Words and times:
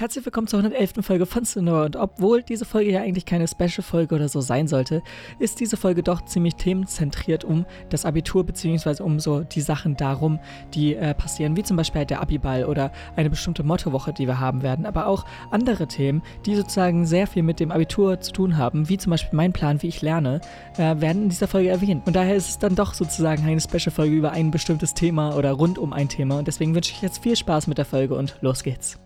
Herzlich 0.00 0.24
willkommen 0.24 0.46
zur 0.46 0.60
111. 0.60 1.04
Folge 1.04 1.26
von 1.26 1.44
Sonora 1.44 1.84
und 1.84 1.96
obwohl 1.96 2.42
diese 2.42 2.64
Folge 2.64 2.90
ja 2.90 3.02
eigentlich 3.02 3.26
keine 3.26 3.46
Special-Folge 3.46 4.14
oder 4.14 4.30
so 4.30 4.40
sein 4.40 4.66
sollte, 4.66 5.02
ist 5.38 5.60
diese 5.60 5.76
Folge 5.76 6.02
doch 6.02 6.24
ziemlich 6.24 6.54
themenzentriert 6.54 7.44
um 7.44 7.66
das 7.90 8.06
Abitur 8.06 8.44
beziehungsweise 8.44 9.04
um 9.04 9.20
so 9.20 9.40
die 9.40 9.60
Sachen 9.60 9.98
darum, 9.98 10.40
die 10.72 10.94
äh, 10.94 11.12
passieren, 11.12 11.54
wie 11.54 11.64
zum 11.64 11.76
Beispiel 11.76 11.98
halt 11.98 12.08
der 12.08 12.22
Abiball 12.22 12.64
oder 12.64 12.92
eine 13.14 13.28
bestimmte 13.28 13.62
Mottowoche, 13.62 14.14
die 14.14 14.26
wir 14.26 14.40
haben 14.40 14.62
werden, 14.62 14.86
aber 14.86 15.06
auch 15.06 15.26
andere 15.50 15.86
Themen, 15.86 16.22
die 16.46 16.56
sozusagen 16.56 17.04
sehr 17.04 17.26
viel 17.26 17.42
mit 17.42 17.60
dem 17.60 17.70
Abitur 17.70 18.22
zu 18.22 18.32
tun 18.32 18.56
haben, 18.56 18.88
wie 18.88 18.96
zum 18.96 19.10
Beispiel 19.10 19.36
mein 19.36 19.52
Plan, 19.52 19.82
wie 19.82 19.88
ich 19.88 20.00
lerne, 20.00 20.40
äh, 20.78 20.98
werden 20.98 21.24
in 21.24 21.28
dieser 21.28 21.46
Folge 21.46 21.68
erwähnt. 21.68 22.06
Und 22.06 22.16
daher 22.16 22.36
ist 22.36 22.48
es 22.48 22.58
dann 22.58 22.74
doch 22.74 22.94
sozusagen 22.94 23.44
eine 23.44 23.60
Special-Folge 23.60 24.14
über 24.14 24.32
ein 24.32 24.50
bestimmtes 24.50 24.94
Thema 24.94 25.36
oder 25.36 25.52
rund 25.52 25.76
um 25.76 25.92
ein 25.92 26.08
Thema 26.08 26.38
und 26.38 26.48
deswegen 26.48 26.74
wünsche 26.74 26.92
ich 26.92 27.02
jetzt 27.02 27.22
viel 27.22 27.36
Spaß 27.36 27.66
mit 27.66 27.76
der 27.76 27.84
Folge 27.84 28.14
und 28.14 28.38
los 28.40 28.62
geht's. 28.62 28.98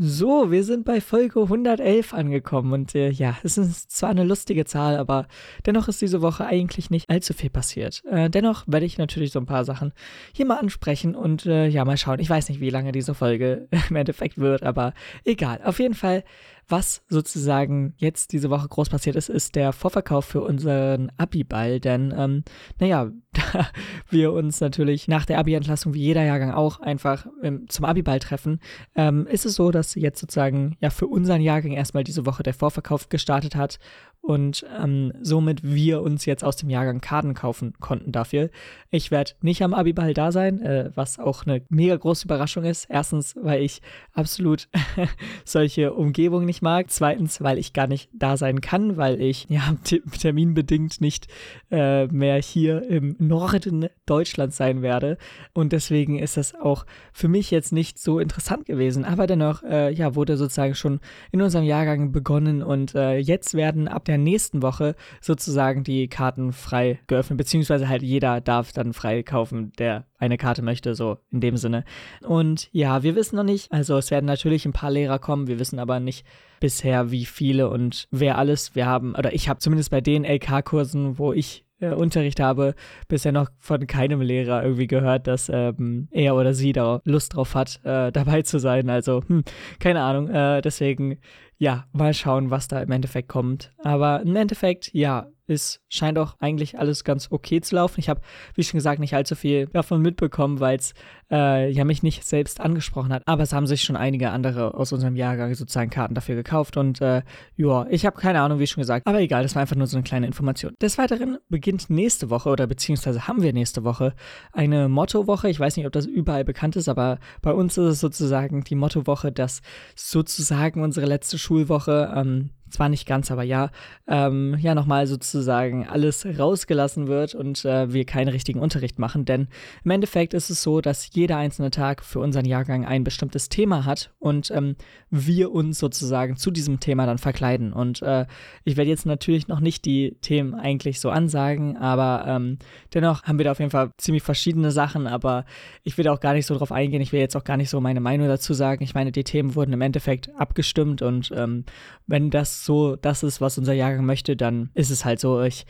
So, 0.00 0.52
wir 0.52 0.62
sind 0.62 0.84
bei 0.84 1.00
Folge 1.00 1.40
111 1.42 2.14
angekommen 2.14 2.72
und 2.72 2.94
äh, 2.94 3.10
ja, 3.10 3.36
es 3.42 3.58
ist 3.58 3.90
zwar 3.90 4.10
eine 4.10 4.22
lustige 4.22 4.64
Zahl, 4.64 4.96
aber 4.96 5.26
dennoch 5.66 5.88
ist 5.88 6.00
diese 6.00 6.22
Woche 6.22 6.46
eigentlich 6.46 6.88
nicht 6.88 7.10
allzu 7.10 7.34
viel 7.34 7.50
passiert. 7.50 8.04
Äh, 8.08 8.30
dennoch 8.30 8.62
werde 8.68 8.86
ich 8.86 8.96
natürlich 8.96 9.32
so 9.32 9.40
ein 9.40 9.46
paar 9.46 9.64
Sachen 9.64 9.92
hier 10.32 10.46
mal 10.46 10.58
ansprechen 10.58 11.16
und 11.16 11.46
äh, 11.46 11.66
ja, 11.66 11.84
mal 11.84 11.96
schauen. 11.96 12.20
Ich 12.20 12.30
weiß 12.30 12.48
nicht, 12.48 12.60
wie 12.60 12.70
lange 12.70 12.92
diese 12.92 13.12
Folge 13.12 13.66
im 13.90 13.96
Endeffekt 13.96 14.38
wird, 14.38 14.62
aber 14.62 14.94
egal. 15.24 15.60
Auf 15.64 15.80
jeden 15.80 15.94
Fall 15.94 16.22
was 16.68 17.02
sozusagen 17.08 17.94
jetzt 17.96 18.32
diese 18.32 18.50
Woche 18.50 18.68
groß 18.68 18.90
passiert 18.90 19.16
ist, 19.16 19.28
ist 19.28 19.54
der 19.54 19.72
Vorverkauf 19.72 20.24
für 20.24 20.42
unseren 20.42 21.10
Abi-Ball. 21.16 21.80
Denn, 21.80 22.14
ähm, 22.16 22.44
naja, 22.78 23.10
da 23.32 23.68
wir 24.10 24.32
uns 24.32 24.60
natürlich 24.60 25.08
nach 25.08 25.24
der 25.24 25.38
Abi-Entlassung 25.38 25.94
wie 25.94 26.00
jeder 26.02 26.24
Jahrgang 26.24 26.52
auch 26.52 26.80
einfach 26.80 27.26
ähm, 27.42 27.68
zum 27.68 27.84
Abi-Ball 27.84 28.18
treffen, 28.18 28.60
ähm, 28.94 29.26
ist 29.26 29.46
es 29.46 29.54
so, 29.54 29.70
dass 29.70 29.94
jetzt 29.94 30.20
sozusagen 30.20 30.76
ja 30.80 30.90
für 30.90 31.06
unseren 31.06 31.40
Jahrgang 31.40 31.72
erstmal 31.72 32.04
diese 32.04 32.26
Woche 32.26 32.42
der 32.42 32.54
Vorverkauf 32.54 33.08
gestartet 33.08 33.54
hat 33.56 33.78
und 34.20 34.66
ähm, 34.78 35.12
somit 35.22 35.62
wir 35.62 36.02
uns 36.02 36.26
jetzt 36.26 36.44
aus 36.44 36.56
dem 36.56 36.68
Jahrgang 36.68 37.00
Karten 37.00 37.34
kaufen 37.34 37.72
konnten 37.80 38.12
dafür. 38.12 38.50
Ich 38.90 39.10
werde 39.10 39.32
nicht 39.40 39.62
am 39.62 39.72
Abiball 39.74 40.12
da 40.12 40.32
sein, 40.32 40.60
äh, 40.60 40.90
was 40.94 41.18
auch 41.18 41.46
eine 41.46 41.62
mega 41.68 41.96
große 41.96 42.26
Überraschung 42.26 42.64
ist. 42.64 42.86
Erstens, 42.90 43.36
weil 43.40 43.62
ich 43.62 43.80
absolut 44.12 44.68
solche 45.44 45.94
Umgebungen 45.94 46.46
nicht 46.46 46.62
mag. 46.62 46.90
Zweitens, 46.90 47.40
weil 47.40 47.58
ich 47.58 47.72
gar 47.72 47.86
nicht 47.86 48.10
da 48.12 48.36
sein 48.36 48.60
kann, 48.60 48.96
weil 48.96 49.20
ich 49.20 49.46
ja 49.48 49.74
terminbedingt 50.18 51.00
nicht 51.00 51.28
äh, 51.70 52.06
mehr 52.08 52.40
hier 52.42 52.82
im 52.88 53.16
Norden 53.18 53.86
Deutschlands 54.04 54.56
sein 54.56 54.82
werde. 54.82 55.16
Und 55.54 55.72
deswegen 55.72 56.18
ist 56.18 56.36
das 56.36 56.54
auch 56.54 56.84
für 57.12 57.28
mich 57.28 57.50
jetzt 57.50 57.72
nicht 57.72 57.98
so 57.98 58.18
interessant 58.18 58.66
gewesen. 58.66 59.04
Aber 59.04 59.26
dennoch, 59.26 59.62
äh, 59.62 59.92
ja, 59.92 60.14
wurde 60.14 60.36
sozusagen 60.36 60.74
schon 60.74 61.00
in 61.30 61.40
unserem 61.40 61.64
Jahrgang 61.64 62.12
begonnen 62.12 62.62
und 62.62 62.94
äh, 62.94 63.16
jetzt 63.18 63.54
werden 63.54 63.88
ab 63.88 64.07
der 64.08 64.18
nächsten 64.18 64.62
Woche 64.62 64.96
sozusagen 65.20 65.84
die 65.84 66.08
Karten 66.08 66.52
frei 66.52 66.98
geöffnet, 67.06 67.38
beziehungsweise 67.38 67.88
halt 67.88 68.02
jeder 68.02 68.40
darf 68.40 68.72
dann 68.72 68.92
frei 68.92 69.22
kaufen, 69.22 69.72
der 69.78 70.06
eine 70.18 70.36
Karte 70.36 70.62
möchte, 70.62 70.94
so 70.94 71.18
in 71.30 71.40
dem 71.40 71.56
Sinne. 71.56 71.84
Und 72.26 72.68
ja, 72.72 73.02
wir 73.02 73.14
wissen 73.14 73.36
noch 73.36 73.44
nicht, 73.44 73.70
also 73.70 73.96
es 73.96 74.10
werden 74.10 74.26
natürlich 74.26 74.66
ein 74.66 74.72
paar 74.72 74.90
Lehrer 74.90 75.18
kommen, 75.18 75.46
wir 75.46 75.60
wissen 75.60 75.78
aber 75.78 76.00
nicht 76.00 76.26
bisher, 76.60 77.10
wie 77.10 77.24
viele 77.24 77.68
und 77.68 78.08
wer 78.10 78.38
alles. 78.38 78.74
Wir 78.74 78.86
haben, 78.86 79.14
oder 79.14 79.32
ich 79.32 79.48
habe 79.48 79.60
zumindest 79.60 79.90
bei 79.90 80.00
den 80.00 80.24
LK-Kursen, 80.24 81.18
wo 81.18 81.32
ich 81.32 81.64
äh, 81.80 81.90
Unterricht 81.90 82.40
habe, 82.40 82.74
bisher 83.08 83.32
noch 83.32 83.50
von 83.58 83.86
keinem 83.86 84.20
Lehrer 84.20 84.62
irgendwie 84.62 84.86
gehört, 84.86 85.26
dass 85.26 85.48
ähm, 85.48 86.08
er 86.10 86.34
oder 86.34 86.54
sie 86.54 86.72
da 86.72 87.00
Lust 87.04 87.34
drauf 87.34 87.54
hat, 87.54 87.80
äh, 87.84 88.10
dabei 88.12 88.42
zu 88.42 88.58
sein. 88.58 88.90
Also, 88.90 89.22
hm, 89.26 89.44
keine 89.78 90.02
Ahnung. 90.02 90.28
Äh, 90.28 90.60
deswegen 90.60 91.18
ja, 91.58 91.86
mal 91.92 92.14
schauen, 92.14 92.50
was 92.50 92.68
da 92.68 92.80
im 92.80 92.90
Endeffekt 92.90 93.28
kommt. 93.28 93.72
Aber 93.82 94.22
im 94.22 94.36
Endeffekt, 94.36 94.90
ja, 94.94 95.26
es 95.48 95.80
scheint 95.88 96.18
auch 96.18 96.36
eigentlich 96.40 96.78
alles 96.78 97.04
ganz 97.04 97.28
okay 97.30 97.60
zu 97.60 97.74
laufen. 97.76 98.00
Ich 98.00 98.08
habe, 98.08 98.20
wie 98.54 98.62
schon 98.62 98.78
gesagt, 98.78 99.00
nicht 99.00 99.14
allzu 99.14 99.34
viel 99.34 99.66
davon 99.68 100.02
mitbekommen, 100.02 100.60
weil 100.60 100.76
es 100.76 100.94
äh, 101.30 101.70
ja 101.70 101.84
mich 101.84 102.02
nicht 102.02 102.24
selbst 102.24 102.60
angesprochen 102.60 103.12
hat. 103.12 103.22
Aber 103.26 103.42
es 103.42 103.52
haben 103.52 103.66
sich 103.66 103.82
schon 103.82 103.96
einige 103.96 104.30
andere 104.30 104.74
aus 104.74 104.92
unserem 104.92 105.16
Jahrgang 105.16 105.54
sozusagen 105.54 105.90
Karten 105.90 106.14
dafür 106.14 106.34
gekauft. 106.34 106.76
Und 106.76 107.00
äh, 107.00 107.22
ja, 107.56 107.86
ich 107.88 108.06
habe 108.06 108.20
keine 108.20 108.40
Ahnung, 108.40 108.58
wie 108.58 108.66
schon 108.66 108.82
gesagt. 108.82 109.06
Aber 109.06 109.20
egal, 109.20 109.42
das 109.42 109.54
war 109.54 109.62
einfach 109.62 109.76
nur 109.76 109.86
so 109.86 109.96
eine 109.96 110.04
kleine 110.04 110.26
Information. 110.26 110.74
Des 110.80 110.98
Weiteren 110.98 111.38
beginnt 111.48 111.90
nächste 111.90 112.30
Woche 112.30 112.50
oder 112.50 112.66
beziehungsweise 112.66 113.26
haben 113.26 113.42
wir 113.42 113.52
nächste 113.52 113.84
Woche 113.84 114.14
eine 114.52 114.88
Mottowoche. 114.88 115.48
Ich 115.48 115.60
weiß 115.60 115.76
nicht, 115.76 115.86
ob 115.86 115.92
das 115.92 116.06
überall 116.06 116.44
bekannt 116.44 116.76
ist, 116.76 116.88
aber 116.88 117.18
bei 117.42 117.52
uns 117.52 117.78
ist 117.78 117.84
es 117.84 118.00
sozusagen 118.00 118.64
die 118.64 118.74
Mottowoche, 118.74 119.32
dass 119.32 119.62
sozusagen 119.94 120.82
unsere 120.82 121.06
letzte 121.06 121.38
Schulwoche 121.38 122.12
ähm, 122.14 122.50
zwar 122.70 122.88
nicht 122.88 123.06
ganz, 123.06 123.30
aber 123.30 123.42
ja, 123.42 123.70
ähm, 124.06 124.56
ja 124.58 124.74
nochmal 124.74 125.06
sozusagen 125.06 125.86
alles 125.86 126.26
rausgelassen 126.26 127.06
wird 127.06 127.34
und 127.34 127.64
äh, 127.64 127.92
wir 127.92 128.04
keinen 128.04 128.28
richtigen 128.28 128.60
Unterricht 128.60 128.98
machen. 128.98 129.24
Denn 129.24 129.48
im 129.84 129.90
Endeffekt 129.90 130.34
ist 130.34 130.50
es 130.50 130.62
so, 130.62 130.80
dass 130.80 131.10
jeder 131.12 131.36
einzelne 131.36 131.70
Tag 131.70 132.04
für 132.04 132.20
unseren 132.20 132.44
Jahrgang 132.44 132.84
ein 132.84 133.04
bestimmtes 133.04 133.48
Thema 133.48 133.84
hat 133.84 134.10
und 134.18 134.50
ähm, 134.50 134.76
wir 135.10 135.52
uns 135.52 135.78
sozusagen 135.78 136.36
zu 136.36 136.50
diesem 136.50 136.80
Thema 136.80 137.06
dann 137.06 137.18
verkleiden. 137.18 137.72
Und 137.72 138.02
äh, 138.02 138.26
ich 138.64 138.76
werde 138.76 138.90
jetzt 138.90 139.06
natürlich 139.06 139.48
noch 139.48 139.60
nicht 139.60 139.84
die 139.84 140.16
Themen 140.20 140.54
eigentlich 140.54 141.00
so 141.00 141.10
ansagen, 141.10 141.76
aber 141.76 142.24
ähm, 142.26 142.58
dennoch 142.94 143.24
haben 143.24 143.38
wir 143.38 143.44
da 143.44 143.52
auf 143.52 143.58
jeden 143.58 143.70
Fall 143.70 143.92
ziemlich 143.96 144.22
verschiedene 144.22 144.70
Sachen, 144.70 145.06
aber 145.06 145.44
ich 145.82 145.96
will 145.98 146.08
auch 146.08 146.20
gar 146.20 146.34
nicht 146.34 146.46
so 146.46 146.56
drauf 146.56 146.72
eingehen. 146.72 147.00
Ich 147.00 147.12
will 147.12 147.20
jetzt 147.20 147.36
auch 147.36 147.44
gar 147.44 147.56
nicht 147.56 147.70
so 147.70 147.80
meine 147.80 148.00
Meinung 148.00 148.28
dazu 148.28 148.54
sagen. 148.54 148.82
Ich 148.82 148.94
meine, 148.94 149.12
die 149.12 149.24
Themen 149.24 149.54
wurden 149.54 149.72
im 149.72 149.80
Endeffekt 149.80 150.30
abgestimmt 150.36 151.02
und 151.02 151.32
ähm, 151.34 151.64
wenn 152.06 152.30
das 152.30 152.57
so 152.64 152.96
das 152.96 153.22
ist, 153.22 153.40
was 153.40 153.58
unser 153.58 153.72
Jahrgang 153.72 154.04
möchte, 154.04 154.36
dann 154.36 154.70
ist 154.74 154.90
es 154.90 155.04
halt 155.04 155.20
so. 155.20 155.42
Ich 155.42 155.66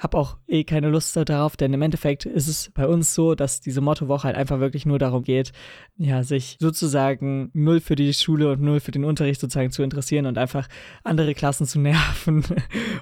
habe 0.00 0.16
auch 0.16 0.38
eh 0.48 0.64
keine 0.64 0.88
Lust 0.88 1.14
darauf, 1.14 1.56
denn 1.56 1.74
im 1.74 1.82
Endeffekt 1.82 2.24
ist 2.24 2.48
es 2.48 2.70
bei 2.72 2.86
uns 2.86 3.14
so, 3.14 3.34
dass 3.34 3.60
diese 3.60 3.82
Mottowoche 3.82 4.24
halt 4.24 4.36
einfach 4.36 4.58
wirklich 4.58 4.86
nur 4.86 4.98
darum 4.98 5.22
geht, 5.22 5.52
ja, 5.98 6.22
sich 6.22 6.56
sozusagen 6.58 7.50
null 7.52 7.80
für 7.80 7.96
die 7.96 8.12
Schule 8.14 8.50
und 8.50 8.62
null 8.62 8.80
für 8.80 8.92
den 8.92 9.04
Unterricht 9.04 9.40
sozusagen 9.40 9.70
zu 9.70 9.82
interessieren 9.82 10.24
und 10.24 10.38
einfach 10.38 10.68
andere 11.04 11.34
Klassen 11.34 11.66
zu 11.66 11.78
nerven 11.80 12.42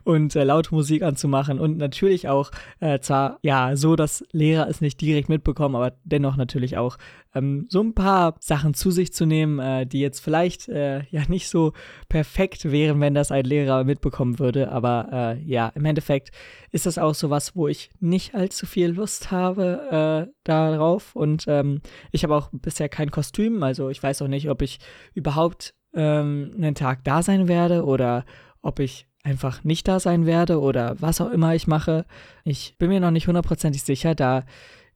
und 0.02 0.34
äh, 0.34 0.42
laute 0.42 0.74
Musik 0.74 1.02
anzumachen 1.02 1.60
und 1.60 1.78
natürlich 1.78 2.28
auch 2.28 2.50
äh, 2.80 2.98
zwar 2.98 3.38
ja 3.42 3.76
so, 3.76 3.94
dass 3.94 4.24
Lehrer 4.32 4.68
es 4.68 4.80
nicht 4.80 5.00
direkt 5.00 5.28
mitbekommen, 5.28 5.76
aber 5.76 5.92
dennoch 6.04 6.36
natürlich 6.36 6.76
auch 6.76 6.98
ähm, 7.34 7.66
so 7.68 7.80
ein 7.80 7.94
paar 7.94 8.34
Sachen 8.40 8.74
zu 8.74 8.90
sich 8.90 9.12
zu 9.12 9.24
nehmen, 9.24 9.60
äh, 9.60 9.86
die 9.86 10.00
jetzt 10.00 10.20
vielleicht 10.20 10.68
äh, 10.68 11.04
ja 11.10 11.22
nicht 11.28 11.48
so 11.48 11.72
perfekt 12.08 12.70
wären, 12.70 13.00
wenn 13.00 13.14
das 13.14 13.30
ein 13.30 13.44
Lehrer 13.44 13.84
mitbekommen 13.84 14.38
würde, 14.40 14.72
aber 14.72 15.08
äh, 15.12 15.42
ja, 15.44 15.70
im 15.74 15.84
Endeffekt 15.84 16.32
ist 16.70 16.86
das 16.86 16.98
auch 16.98 17.14
so 17.14 17.30
was, 17.30 17.56
wo 17.56 17.68
ich 17.68 17.90
nicht 18.00 18.34
allzu 18.34 18.66
viel 18.66 18.90
Lust 18.90 19.30
habe 19.30 20.26
äh, 20.28 20.32
darauf. 20.44 21.16
Und 21.16 21.44
ähm, 21.48 21.80
ich 22.12 22.24
habe 22.24 22.36
auch 22.36 22.50
bisher 22.52 22.88
kein 22.88 23.10
Kostüm, 23.10 23.62
also 23.62 23.88
ich 23.88 24.02
weiß 24.02 24.22
auch 24.22 24.28
nicht, 24.28 24.50
ob 24.50 24.62
ich 24.62 24.78
überhaupt 25.14 25.74
ähm, 25.94 26.52
einen 26.56 26.74
Tag 26.74 27.04
da 27.04 27.22
sein 27.22 27.48
werde 27.48 27.84
oder 27.84 28.24
ob 28.62 28.80
ich 28.80 29.06
einfach 29.22 29.64
nicht 29.64 29.88
da 29.88 30.00
sein 30.00 30.26
werde 30.26 30.60
oder 30.60 30.96
was 31.00 31.20
auch 31.20 31.30
immer 31.30 31.54
ich 31.54 31.66
mache. 31.66 32.06
Ich 32.44 32.76
bin 32.78 32.88
mir 32.88 33.00
noch 33.00 33.10
nicht 33.10 33.26
hundertprozentig 33.26 33.82
sicher, 33.82 34.14
da 34.14 34.44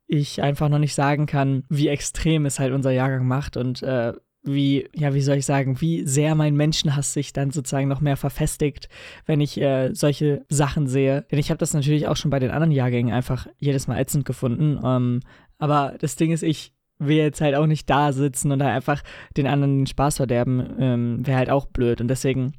ich 0.07 0.43
einfach 0.43 0.69
noch 0.69 0.79
nicht 0.79 0.95
sagen 0.95 1.27
kann, 1.27 1.65
wie 1.69 1.89
extrem 1.89 2.47
es 2.47 2.59
halt 2.59 2.73
unser 2.73 2.91
Jahrgang 2.91 3.27
macht. 3.27 3.57
Und 3.57 3.83
äh, 3.83 4.13
wie, 4.43 4.89
ja, 4.95 5.15
wie 5.15 5.21
soll 5.21 5.37
ich 5.37 5.47
sagen, 5.47 5.81
wie 5.81 6.07
sehr 6.07 6.35
mein 6.35 6.57
Menschenhass 6.57 7.13
sich 7.13 7.33
dann 7.33 7.51
sozusagen 7.51 7.89
noch 7.89 8.01
mehr 8.01 8.17
verfestigt, 8.17 8.89
wenn 9.25 9.41
ich 9.41 9.61
äh, 9.61 9.95
solche 9.95 10.45
Sachen 10.49 10.89
sehe. 10.89 11.25
Denn 11.31 11.39
ich 11.39 11.51
habe 11.51 11.59
das 11.59 11.75
natürlich 11.75 12.09
auch 12.09 12.17
schon 12.17 12.31
bei 12.31 12.41
den 12.41 12.51
anderen 12.51 12.73
Jahrgängen 12.73 13.15
einfach 13.15 13.47
jedes 13.59 13.87
Mal 13.87 14.01
ätzend 14.01 14.25
gefunden. 14.25 14.81
Ähm, 14.85 15.21
aber 15.59 15.95
das 16.01 16.17
Ding 16.17 16.33
ist, 16.33 16.43
ich 16.43 16.75
will 16.99 17.17
jetzt 17.17 17.41
halt 17.41 17.55
auch 17.55 17.67
nicht 17.67 17.89
da 17.89 18.13
sitzen 18.13 18.51
und 18.53 18.59
da 18.59 18.67
einfach 18.67 19.03
den 19.37 19.47
anderen 19.47 19.79
den 19.79 19.87
Spaß 19.87 20.17
verderben, 20.17 20.75
ähm, 20.79 21.27
wäre 21.27 21.39
halt 21.39 21.51
auch 21.51 21.67
blöd. 21.67 22.01
Und 22.01 22.09
deswegen, 22.09 22.55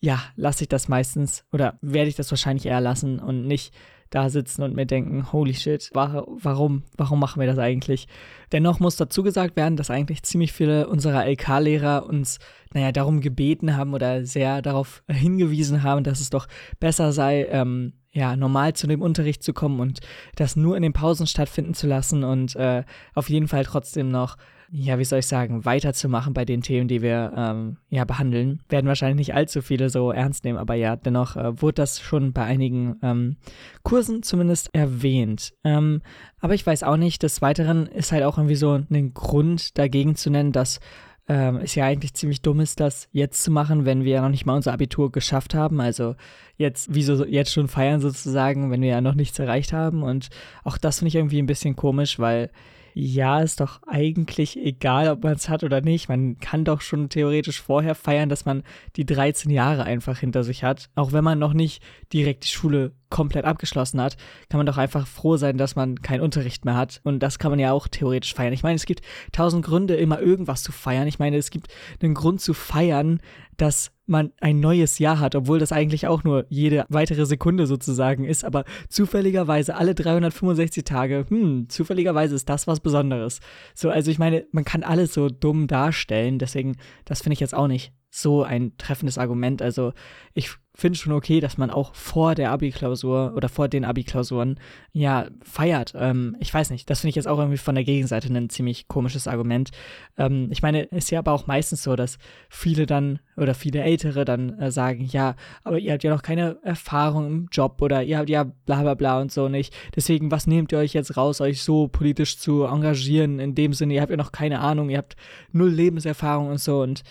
ja, 0.00 0.20
lasse 0.34 0.64
ich 0.64 0.68
das 0.68 0.88
meistens 0.88 1.44
oder 1.52 1.78
werde 1.80 2.08
ich 2.08 2.16
das 2.16 2.30
wahrscheinlich 2.30 2.66
eher 2.66 2.80
lassen 2.80 3.18
und 3.18 3.46
nicht 3.46 3.74
da 4.10 4.28
sitzen 4.30 4.62
und 4.62 4.74
mir 4.74 4.86
denken, 4.86 5.32
holy 5.32 5.54
shit, 5.54 5.90
warum, 5.92 6.84
warum 6.96 7.20
machen 7.20 7.40
wir 7.40 7.46
das 7.46 7.58
eigentlich? 7.58 8.06
Dennoch 8.52 8.80
muss 8.80 8.96
dazu 8.96 9.22
gesagt 9.22 9.56
werden, 9.56 9.76
dass 9.76 9.90
eigentlich 9.90 10.22
ziemlich 10.22 10.52
viele 10.52 10.88
unserer 10.88 11.26
LK-Lehrer 11.26 12.06
uns, 12.06 12.38
naja, 12.72 12.92
darum 12.92 13.20
gebeten 13.20 13.76
haben 13.76 13.94
oder 13.94 14.24
sehr 14.24 14.62
darauf 14.62 15.02
hingewiesen 15.08 15.82
haben, 15.82 16.04
dass 16.04 16.20
es 16.20 16.30
doch 16.30 16.46
besser 16.78 17.12
sei, 17.12 17.46
ähm, 17.50 17.94
ja, 18.12 18.34
normal 18.34 18.72
zu 18.72 18.86
dem 18.86 19.02
Unterricht 19.02 19.42
zu 19.42 19.52
kommen 19.52 19.78
und 19.80 20.00
das 20.36 20.56
nur 20.56 20.76
in 20.76 20.82
den 20.82 20.94
Pausen 20.94 21.26
stattfinden 21.26 21.74
zu 21.74 21.86
lassen 21.86 22.24
und 22.24 22.56
äh, 22.56 22.84
auf 23.14 23.28
jeden 23.28 23.48
Fall 23.48 23.64
trotzdem 23.64 24.10
noch 24.10 24.36
ja, 24.70 24.98
wie 24.98 25.04
soll 25.04 25.20
ich 25.20 25.26
sagen, 25.26 25.64
weiterzumachen 25.64 26.34
bei 26.34 26.44
den 26.44 26.62
Themen, 26.62 26.88
die 26.88 27.02
wir 27.02 27.32
ähm, 27.36 27.76
ja 27.88 28.04
behandeln. 28.04 28.60
Werden 28.68 28.86
wahrscheinlich 28.86 29.28
nicht 29.28 29.34
allzu 29.34 29.62
viele 29.62 29.90
so 29.90 30.10
ernst 30.10 30.44
nehmen, 30.44 30.58
aber 30.58 30.74
ja, 30.74 30.96
dennoch 30.96 31.36
äh, 31.36 31.60
wurde 31.60 31.74
das 31.74 32.00
schon 32.00 32.32
bei 32.32 32.44
einigen 32.44 32.96
ähm, 33.02 33.36
Kursen 33.82 34.22
zumindest 34.22 34.74
erwähnt. 34.74 35.52
Ähm, 35.64 36.02
aber 36.40 36.54
ich 36.54 36.66
weiß 36.66 36.82
auch 36.82 36.96
nicht, 36.96 37.22
des 37.22 37.42
Weiteren 37.42 37.86
ist 37.86 38.12
halt 38.12 38.24
auch 38.24 38.38
irgendwie 38.38 38.56
so 38.56 38.74
ein 38.74 39.14
Grund 39.14 39.78
dagegen 39.78 40.16
zu 40.16 40.30
nennen, 40.30 40.52
dass 40.52 40.80
ähm, 41.28 41.56
es 41.56 41.74
ja 41.74 41.84
eigentlich 41.84 42.14
ziemlich 42.14 42.42
dumm 42.42 42.60
ist, 42.60 42.80
das 42.80 43.08
jetzt 43.12 43.42
zu 43.42 43.50
machen, 43.50 43.84
wenn 43.84 44.04
wir 44.04 44.12
ja 44.14 44.22
noch 44.22 44.28
nicht 44.28 44.46
mal 44.46 44.54
unser 44.54 44.72
Abitur 44.72 45.10
geschafft 45.10 45.54
haben. 45.54 45.80
Also 45.80 46.14
jetzt, 46.56 46.94
wieso 46.94 47.24
jetzt 47.24 47.52
schon 47.52 47.68
feiern 47.68 48.00
sozusagen, 48.00 48.70
wenn 48.70 48.82
wir 48.82 48.90
ja 48.90 49.00
noch 49.00 49.14
nichts 49.14 49.38
erreicht 49.38 49.72
haben. 49.72 50.02
Und 50.02 50.28
auch 50.64 50.78
das 50.78 50.98
finde 50.98 51.08
ich 51.08 51.14
irgendwie 51.16 51.40
ein 51.40 51.46
bisschen 51.46 51.74
komisch, 51.76 52.18
weil 52.18 52.50
ja, 52.98 53.40
ist 53.42 53.60
doch 53.60 53.82
eigentlich 53.86 54.56
egal, 54.56 55.10
ob 55.10 55.22
man 55.22 55.34
es 55.34 55.50
hat 55.50 55.62
oder 55.62 55.82
nicht. 55.82 56.08
Man 56.08 56.38
kann 56.38 56.64
doch 56.64 56.80
schon 56.80 57.10
theoretisch 57.10 57.60
vorher 57.60 57.94
feiern, 57.94 58.30
dass 58.30 58.46
man 58.46 58.62
die 58.96 59.04
13 59.04 59.50
Jahre 59.50 59.84
einfach 59.84 60.20
hinter 60.20 60.44
sich 60.44 60.64
hat. 60.64 60.88
Auch 60.94 61.12
wenn 61.12 61.22
man 61.22 61.38
noch 61.38 61.52
nicht 61.52 61.82
direkt 62.14 62.44
die 62.44 62.48
Schule 62.48 62.92
komplett 63.10 63.44
abgeschlossen 63.44 64.00
hat, 64.00 64.16
kann 64.48 64.58
man 64.58 64.66
doch 64.66 64.78
einfach 64.78 65.06
froh 65.06 65.36
sein, 65.36 65.58
dass 65.58 65.76
man 65.76 66.02
keinen 66.02 66.20
Unterricht 66.20 66.64
mehr 66.64 66.76
hat. 66.76 67.00
Und 67.04 67.20
das 67.20 67.38
kann 67.38 67.50
man 67.50 67.58
ja 67.58 67.72
auch 67.72 67.88
theoretisch 67.88 68.34
feiern. 68.34 68.52
Ich 68.52 68.62
meine, 68.62 68.76
es 68.76 68.86
gibt 68.86 69.02
tausend 69.32 69.64
Gründe, 69.64 69.94
immer 69.94 70.20
irgendwas 70.20 70.62
zu 70.62 70.72
feiern. 70.72 71.06
Ich 71.06 71.18
meine, 71.18 71.36
es 71.36 71.50
gibt 71.50 71.68
einen 72.02 72.14
Grund 72.14 72.40
zu 72.40 72.54
feiern, 72.54 73.20
dass 73.56 73.92
man 74.06 74.32
ein 74.40 74.60
neues 74.60 74.98
Jahr 74.98 75.18
hat, 75.18 75.34
obwohl 75.34 75.58
das 75.58 75.72
eigentlich 75.72 76.06
auch 76.06 76.22
nur 76.22 76.46
jede 76.48 76.84
weitere 76.88 77.26
Sekunde 77.26 77.66
sozusagen 77.66 78.24
ist, 78.24 78.44
aber 78.44 78.64
zufälligerweise 78.88 79.74
alle 79.74 79.94
365 79.94 80.84
Tage, 80.84 81.26
hm, 81.28 81.68
zufälligerweise 81.68 82.34
ist 82.34 82.48
das 82.48 82.66
was 82.66 82.80
Besonderes. 82.80 83.40
So, 83.74 83.90
also 83.90 84.10
ich 84.10 84.18
meine, 84.18 84.46
man 84.52 84.64
kann 84.64 84.84
alles 84.84 85.12
so 85.12 85.28
dumm 85.28 85.66
darstellen, 85.66 86.38
deswegen, 86.38 86.76
das 87.04 87.22
finde 87.22 87.34
ich 87.34 87.40
jetzt 87.40 87.54
auch 87.54 87.66
nicht 87.66 87.92
so 88.10 88.42
ein 88.42 88.76
treffendes 88.78 89.18
Argument. 89.18 89.60
Also 89.60 89.92
ich 90.32 90.50
finde 90.76 90.98
schon 90.98 91.12
okay, 91.12 91.40
dass 91.40 91.56
man 91.56 91.70
auch 91.70 91.94
vor 91.94 92.34
der 92.34 92.50
Abi-Klausur 92.50 93.32
oder 93.34 93.48
vor 93.48 93.66
den 93.68 93.84
Abi-Klausuren 93.84 94.60
ja 94.92 95.26
feiert. 95.42 95.94
Ähm, 95.96 96.36
ich 96.38 96.52
weiß 96.52 96.70
nicht, 96.70 96.88
das 96.90 97.00
finde 97.00 97.10
ich 97.10 97.16
jetzt 97.16 97.28
auch 97.28 97.38
irgendwie 97.38 97.56
von 97.56 97.74
der 97.74 97.84
Gegenseite 97.84 98.28
ein 98.28 98.50
ziemlich 98.50 98.86
komisches 98.86 99.26
Argument. 99.26 99.70
Ähm, 100.18 100.48
ich 100.50 100.62
meine, 100.62 100.82
ist 100.82 101.10
ja 101.10 101.18
aber 101.18 101.32
auch 101.32 101.46
meistens 101.46 101.82
so, 101.82 101.96
dass 101.96 102.18
viele 102.50 102.84
dann 102.84 103.20
oder 103.36 103.54
viele 103.54 103.82
Ältere 103.82 104.26
dann 104.26 104.58
äh, 104.58 104.70
sagen, 104.70 105.08
ja, 105.10 105.34
aber 105.64 105.78
ihr 105.78 105.92
habt 105.92 106.04
ja 106.04 106.10
noch 106.10 106.22
keine 106.22 106.58
Erfahrung 106.62 107.26
im 107.26 107.48
Job 107.50 107.80
oder 107.80 108.02
ihr 108.02 108.18
habt 108.18 108.28
ja 108.28 108.44
bla 108.44 108.82
bla 108.82 108.94
bla 108.94 109.20
und 109.20 109.32
so 109.32 109.48
nicht. 109.48 109.74
Deswegen, 109.94 110.30
was 110.30 110.46
nehmt 110.46 110.72
ihr 110.72 110.78
euch 110.78 110.92
jetzt 110.92 111.16
raus, 111.16 111.40
euch 111.40 111.62
so 111.62 111.88
politisch 111.88 112.38
zu 112.38 112.64
engagieren? 112.64 113.40
In 113.40 113.54
dem 113.54 113.72
Sinne, 113.72 113.94
ihr 113.94 114.02
habt 114.02 114.10
ja 114.10 114.16
noch 114.18 114.32
keine 114.32 114.60
Ahnung, 114.60 114.90
ihr 114.90 114.98
habt 114.98 115.16
null 115.52 115.70
Lebenserfahrung 115.70 116.48
und 116.48 116.60
so 116.60 116.82
und 116.82 117.02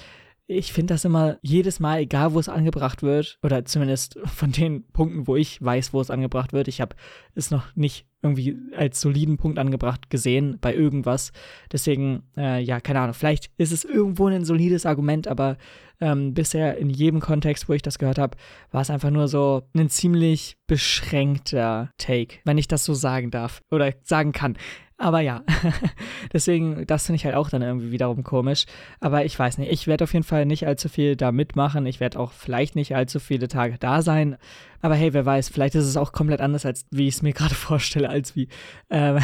ich 0.48 0.74
finde 0.74 0.94
das 0.94 1.06
immer 1.06 1.38
jedes 1.42 1.80
Mal, 1.80 2.00
egal 2.00 2.34
wo 2.34 2.40
es 2.40 2.50
angebracht 2.50 3.02
wird, 3.02 3.40
oder 3.42 3.66
zumindest 3.66 4.20
von 4.26 4.52
den 4.52 4.86
Punkten, 4.92 5.28
wo 5.28 5.36
ich 5.36 5.64
weiß, 5.64 5.94
wo 5.94 6.02
es 6.02 6.12
angebracht 6.12 6.54
wird. 6.54 6.68
Ich 6.68 6.82
habe 6.82 6.96
es 7.34 7.50
noch 7.50 7.76
nicht 7.76 8.06
irgendwie 8.22 8.58
als 8.76 9.02
soliden 9.02 9.38
Punkt 9.38 9.60
angebracht 9.60 10.10
gesehen 10.10 10.58
bei 10.60 10.74
irgendwas. 10.74 11.32
Deswegen, 11.72 12.24
äh, 12.38 12.62
ja, 12.62 12.80
keine 12.80 13.00
Ahnung, 13.00 13.14
vielleicht 13.14 13.52
ist 13.58 13.72
es 13.72 13.86
irgendwo 13.86 14.28
ein 14.28 14.46
solides 14.46 14.86
Argument, 14.86 15.28
aber 15.28 15.58
ähm, 16.02 16.34
bisher 16.34 16.78
in 16.78 16.90
jedem 16.90 17.22
Kontext, 17.22 17.70
wo 17.70 17.74
ich 17.74 17.82
das 17.82 18.00
gehört 18.00 18.18
habe, 18.18 18.38
war 18.72 18.82
es 18.82 18.90
einfach 18.90 19.12
nur 19.12 19.28
so 19.28 19.64
ein 19.76 19.90
ziemlich 19.90 20.58
beschränkter 20.68 21.92
Take, 21.98 22.38
wenn 22.46 22.58
ich 22.58 22.68
das 22.68 22.84
so 22.84 22.94
sagen 22.94 23.32
darf 23.32 23.62
oder 23.72 23.94
sagen 24.04 24.32
kann. 24.32 24.58
Aber 24.98 25.20
ja, 25.20 25.44
deswegen, 26.34 26.86
das 26.88 27.06
finde 27.06 27.18
ich 27.18 27.26
halt 27.26 27.36
auch 27.36 27.50
dann 27.50 27.62
irgendwie 27.62 27.92
wiederum 27.92 28.24
komisch. 28.24 28.66
Aber 29.02 29.26
ich 29.26 29.38
weiß 29.38 29.58
nicht, 29.58 29.70
ich 29.70 29.88
werde 29.88 30.06
auf 30.06 30.14
jeden 30.14 30.24
Fall 30.24 30.46
nicht 30.46 30.68
allzu 30.68 30.88
viel 30.88 31.18
da 31.18 31.34
mitmachen. 31.34 31.86
Ich 31.86 32.00
werde 32.00 32.18
auch 32.18 32.32
vielleicht 32.32 32.76
nicht 32.76 32.96
allzu 32.96 33.20
viele 33.20 33.50
Tage 33.50 33.78
da 33.78 34.02
sein. 34.02 34.38
Aber 34.82 34.96
hey, 34.96 35.14
wer 35.14 35.26
weiß, 35.26 35.50
vielleicht 35.50 35.76
ist 35.76 35.86
es 35.86 35.98
auch 35.98 36.14
komplett 36.14 36.40
anders, 36.40 36.66
als 36.66 36.86
wie 36.92 37.10
ich 37.10 37.16
es 37.16 37.22
mir 37.22 37.34
gerade 37.34 37.56
vorstelle, 37.56 38.10
als 38.10 38.38
wie. 38.38 38.48
Ähm 38.90 39.20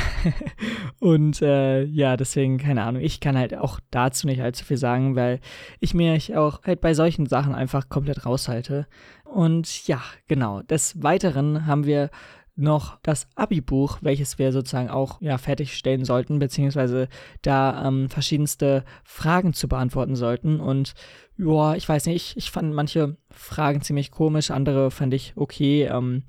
und 1.00 1.42
äh, 1.42 1.84
ja, 1.84 2.18
deswegen, 2.18 2.58
keine 2.58 2.84
Ahnung, 2.84 3.02
ich 3.02 3.22
kann 3.22 3.38
halt 3.38 3.56
auch 3.56 3.80
dazu 3.92 4.28
nicht 4.28 4.42
allzu 4.42 4.66
viel 4.66 4.78
sagen, 4.78 5.16
weil 5.16 5.40
ich 5.80 5.94
mir 5.94 6.18
auch 6.36 6.64
halt 6.64 6.82
bei 6.82 6.94
solchen 6.94 7.28
Sachen 7.28 7.56
einfach 7.56 7.88
komplett 7.88 8.26
raushalte. 8.26 8.88
Und 9.24 9.88
ja, 9.88 10.02
genau. 10.28 10.62
Des 10.64 11.02
Weiteren 11.02 11.66
haben 11.66 11.86
wir 11.86 12.10
noch 12.56 12.98
das 13.02 13.28
Abi-Buch, 13.36 14.00
welches 14.02 14.38
wir 14.38 14.52
sozusagen 14.52 14.90
auch 14.90 15.22
ja, 15.22 15.38
fertigstellen 15.38 16.06
sollten, 16.06 16.40
beziehungsweise 16.40 17.08
da 17.42 17.88
ähm, 17.88 18.10
verschiedenste 18.10 18.84
Fragen 19.04 19.54
zu 19.54 19.68
beantworten 19.68 20.16
sollten. 20.16 20.60
Und 20.60 20.94
ja, 21.38 21.76
ich 21.76 21.88
weiß 21.88 22.06
nicht, 22.06 22.16
ich, 22.16 22.38
ich 22.38 22.52
fand 22.52 22.74
manche 22.74 23.18
Fragen 23.30 23.82
ziemlich 23.82 24.12
komisch, 24.12 24.52
andere 24.52 24.92
fand 24.92 25.14
ich 25.14 25.34
okay. 25.36 25.84
Ähm, 25.84 26.24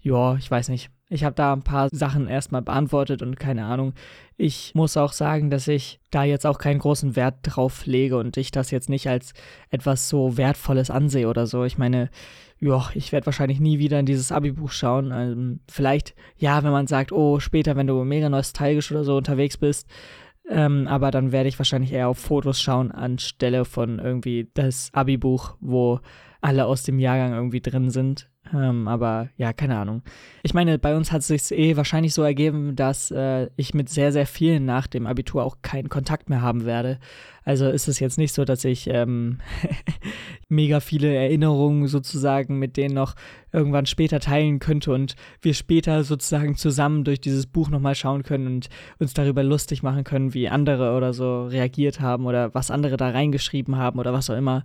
ja, 0.00 0.36
ich 0.36 0.50
weiß 0.50 0.68
nicht. 0.68 0.90
Ich 1.12 1.24
habe 1.24 1.34
da 1.34 1.52
ein 1.52 1.62
paar 1.62 1.90
Sachen 1.92 2.26
erstmal 2.26 2.62
beantwortet 2.62 3.20
und 3.20 3.38
keine 3.38 3.66
Ahnung. 3.66 3.92
Ich 4.38 4.74
muss 4.74 4.96
auch 4.96 5.12
sagen, 5.12 5.50
dass 5.50 5.68
ich 5.68 6.00
da 6.10 6.24
jetzt 6.24 6.46
auch 6.46 6.58
keinen 6.58 6.78
großen 6.78 7.16
Wert 7.16 7.36
drauf 7.42 7.84
lege 7.84 8.16
und 8.16 8.38
ich 8.38 8.50
das 8.50 8.70
jetzt 8.70 8.88
nicht 8.88 9.08
als 9.08 9.34
etwas 9.68 10.08
so 10.08 10.38
Wertvolles 10.38 10.90
ansehe 10.90 11.28
oder 11.28 11.46
so. 11.46 11.64
Ich 11.64 11.76
meine, 11.76 12.08
ja, 12.60 12.88
ich 12.94 13.12
werde 13.12 13.26
wahrscheinlich 13.26 13.60
nie 13.60 13.78
wieder 13.78 14.00
in 14.00 14.06
dieses 14.06 14.32
Abi-Buch 14.32 14.70
schauen. 14.70 15.12
Ähm, 15.14 15.60
vielleicht, 15.68 16.14
ja, 16.38 16.62
wenn 16.64 16.72
man 16.72 16.86
sagt, 16.86 17.12
oh, 17.12 17.40
später, 17.40 17.76
wenn 17.76 17.86
du 17.86 18.04
mega 18.04 18.30
nostalgisch 18.30 18.90
oder 18.90 19.04
so 19.04 19.18
unterwegs 19.18 19.58
bist. 19.58 19.86
Ähm, 20.48 20.88
aber 20.88 21.10
dann 21.10 21.30
werde 21.30 21.50
ich 21.50 21.58
wahrscheinlich 21.58 21.92
eher 21.92 22.08
auf 22.08 22.18
Fotos 22.18 22.58
schauen, 22.58 22.90
anstelle 22.90 23.66
von 23.66 23.98
irgendwie 23.98 24.48
das 24.54 24.88
Abi-Buch, 24.94 25.56
wo 25.60 26.00
alle 26.40 26.64
aus 26.64 26.84
dem 26.84 26.98
Jahrgang 26.98 27.34
irgendwie 27.34 27.60
drin 27.60 27.90
sind. 27.90 28.31
Ähm, 28.52 28.88
aber 28.88 29.28
ja, 29.36 29.52
keine 29.52 29.78
Ahnung. 29.78 30.02
Ich 30.42 30.54
meine, 30.54 30.78
bei 30.78 30.96
uns 30.96 31.10
hat 31.10 31.20
es 31.20 31.28
sich 31.28 31.52
eh 31.52 31.76
wahrscheinlich 31.76 32.14
so 32.14 32.22
ergeben, 32.22 32.76
dass 32.76 33.10
äh, 33.10 33.48
ich 33.56 33.74
mit 33.74 33.88
sehr, 33.88 34.12
sehr 34.12 34.26
vielen 34.26 34.64
nach 34.64 34.86
dem 34.86 35.06
Abitur 35.06 35.44
auch 35.44 35.56
keinen 35.62 35.88
Kontakt 35.88 36.28
mehr 36.28 36.42
haben 36.42 36.64
werde. 36.64 36.98
Also 37.44 37.68
ist 37.68 37.88
es 37.88 37.98
jetzt 38.00 38.18
nicht 38.18 38.32
so, 38.32 38.44
dass 38.44 38.64
ich 38.64 38.88
ähm, 38.88 39.38
mega 40.48 40.80
viele 40.80 41.12
Erinnerungen 41.14 41.88
sozusagen 41.88 42.58
mit 42.58 42.76
denen 42.76 42.94
noch 42.94 43.14
irgendwann 43.52 43.86
später 43.86 44.20
teilen 44.20 44.58
könnte 44.58 44.92
und 44.92 45.16
wir 45.40 45.54
später 45.54 46.04
sozusagen 46.04 46.56
zusammen 46.56 47.04
durch 47.04 47.20
dieses 47.20 47.46
Buch 47.46 47.68
nochmal 47.68 47.94
schauen 47.94 48.22
können 48.22 48.46
und 48.46 48.68
uns 48.98 49.14
darüber 49.14 49.42
lustig 49.42 49.82
machen 49.82 50.04
können, 50.04 50.34
wie 50.34 50.48
andere 50.48 50.96
oder 50.96 51.12
so 51.12 51.46
reagiert 51.46 52.00
haben 52.00 52.26
oder 52.26 52.54
was 52.54 52.70
andere 52.70 52.96
da 52.96 53.10
reingeschrieben 53.10 53.76
haben 53.76 53.98
oder 53.98 54.12
was 54.12 54.30
auch 54.30 54.36
immer 54.36 54.64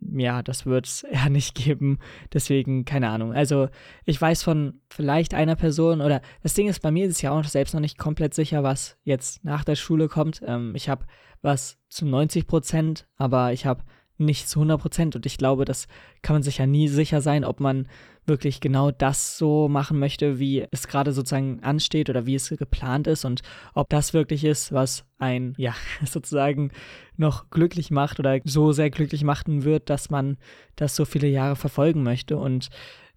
ja, 0.00 0.42
das 0.42 0.66
wird 0.66 0.86
es 0.86 1.02
eher 1.02 1.28
nicht 1.30 1.54
geben. 1.54 1.98
Deswegen, 2.32 2.84
keine 2.84 3.08
Ahnung. 3.08 3.32
Also, 3.32 3.68
ich 4.04 4.20
weiß 4.20 4.42
von 4.42 4.80
vielleicht 4.88 5.34
einer 5.34 5.56
Person 5.56 6.00
oder 6.00 6.20
das 6.42 6.54
Ding 6.54 6.68
ist, 6.68 6.80
bei 6.80 6.90
mir 6.90 7.06
ist 7.06 7.16
es 7.16 7.22
ja 7.22 7.32
auch 7.32 7.44
selbst 7.44 7.74
noch 7.74 7.80
nicht 7.80 7.98
komplett 7.98 8.34
sicher, 8.34 8.62
was 8.62 8.96
jetzt 9.04 9.44
nach 9.44 9.64
der 9.64 9.76
Schule 9.76 10.08
kommt. 10.08 10.40
Ähm, 10.46 10.72
ich 10.74 10.88
habe 10.88 11.04
was 11.42 11.78
zu 11.88 12.06
90 12.06 12.46
Prozent, 12.46 13.06
aber 13.16 13.52
ich 13.52 13.66
habe 13.66 13.82
nicht 14.18 14.48
zu 14.48 14.58
100 14.58 14.80
Prozent. 14.80 15.16
Und 15.16 15.26
ich 15.26 15.38
glaube, 15.38 15.64
das 15.64 15.86
kann 16.22 16.34
man 16.34 16.42
sich 16.42 16.58
ja 16.58 16.66
nie 16.66 16.88
sicher 16.88 17.20
sein, 17.20 17.44
ob 17.44 17.60
man 17.60 17.88
wirklich 18.26 18.60
genau 18.60 18.90
das 18.90 19.38
so 19.38 19.68
machen 19.68 19.98
möchte, 19.98 20.38
wie 20.38 20.66
es 20.70 20.86
gerade 20.86 21.12
sozusagen 21.12 21.62
ansteht 21.62 22.10
oder 22.10 22.26
wie 22.26 22.34
es 22.34 22.50
geplant 22.50 23.06
ist 23.06 23.24
und 23.24 23.40
ob 23.72 23.88
das 23.88 24.12
wirklich 24.12 24.44
ist, 24.44 24.70
was 24.72 25.06
ein, 25.18 25.54
ja, 25.58 25.74
sozusagen 26.04 26.70
noch 27.16 27.48
glücklich 27.50 27.90
macht 27.90 28.20
oder 28.20 28.38
so 28.44 28.72
sehr 28.72 28.90
glücklich 28.90 29.24
machen 29.24 29.64
wird, 29.64 29.88
dass 29.88 30.10
man 30.10 30.36
das 30.76 30.94
so 30.94 31.04
viele 31.04 31.28
Jahre 31.28 31.56
verfolgen 31.56 32.02
möchte. 32.02 32.36
Und 32.36 32.68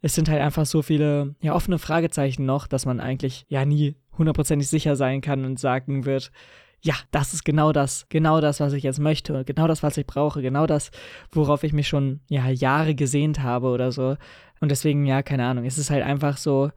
es 0.02 0.16
sind 0.16 0.30
halt 0.30 0.42
einfach 0.42 0.66
so 0.66 0.82
viele 0.82 1.36
ja, 1.42 1.54
offene 1.54 1.78
Fragezeichen 1.78 2.46
noch, 2.46 2.68
dass 2.68 2.86
man 2.86 3.00
eigentlich 3.00 3.46
ja 3.50 3.66
nie 3.66 3.96
hundertprozentig 4.18 4.68
sicher 4.68 4.96
sein 4.96 5.22
kann 5.22 5.46
und 5.46 5.60
sagen 5.60 6.06
wird, 6.06 6.32
ja, 6.84 6.96
das 7.12 7.34
ist 7.34 7.46
genau 7.46 7.72
das, 7.72 8.06
genau 8.10 8.42
das, 8.42 8.60
was 8.60 8.74
ich 8.74 8.84
jetzt 8.84 9.00
möchte, 9.00 9.44
genau 9.46 9.68
das, 9.68 9.84
was 9.84 9.98
ich 9.98 10.08
brauche, 10.08 10.42
genau 10.42 10.66
das, 10.66 10.92
worauf 11.32 11.64
ich 11.64 11.74
mich 11.74 11.88
schon 11.88 12.22
ja 12.28 12.50
Jahre 12.50 12.96
gesehnt 12.96 13.42
habe 13.42 13.68
oder 13.68 13.92
so. 13.92 14.18
Und 14.62 14.70
deswegen, 14.70 15.06
ja, 15.06 15.22
keine 15.24 15.46
Ahnung, 15.46 15.66
es 15.66 15.78
ist 15.78 15.90
halt 15.92 16.04
einfach 16.04 16.38
so, 16.38 16.72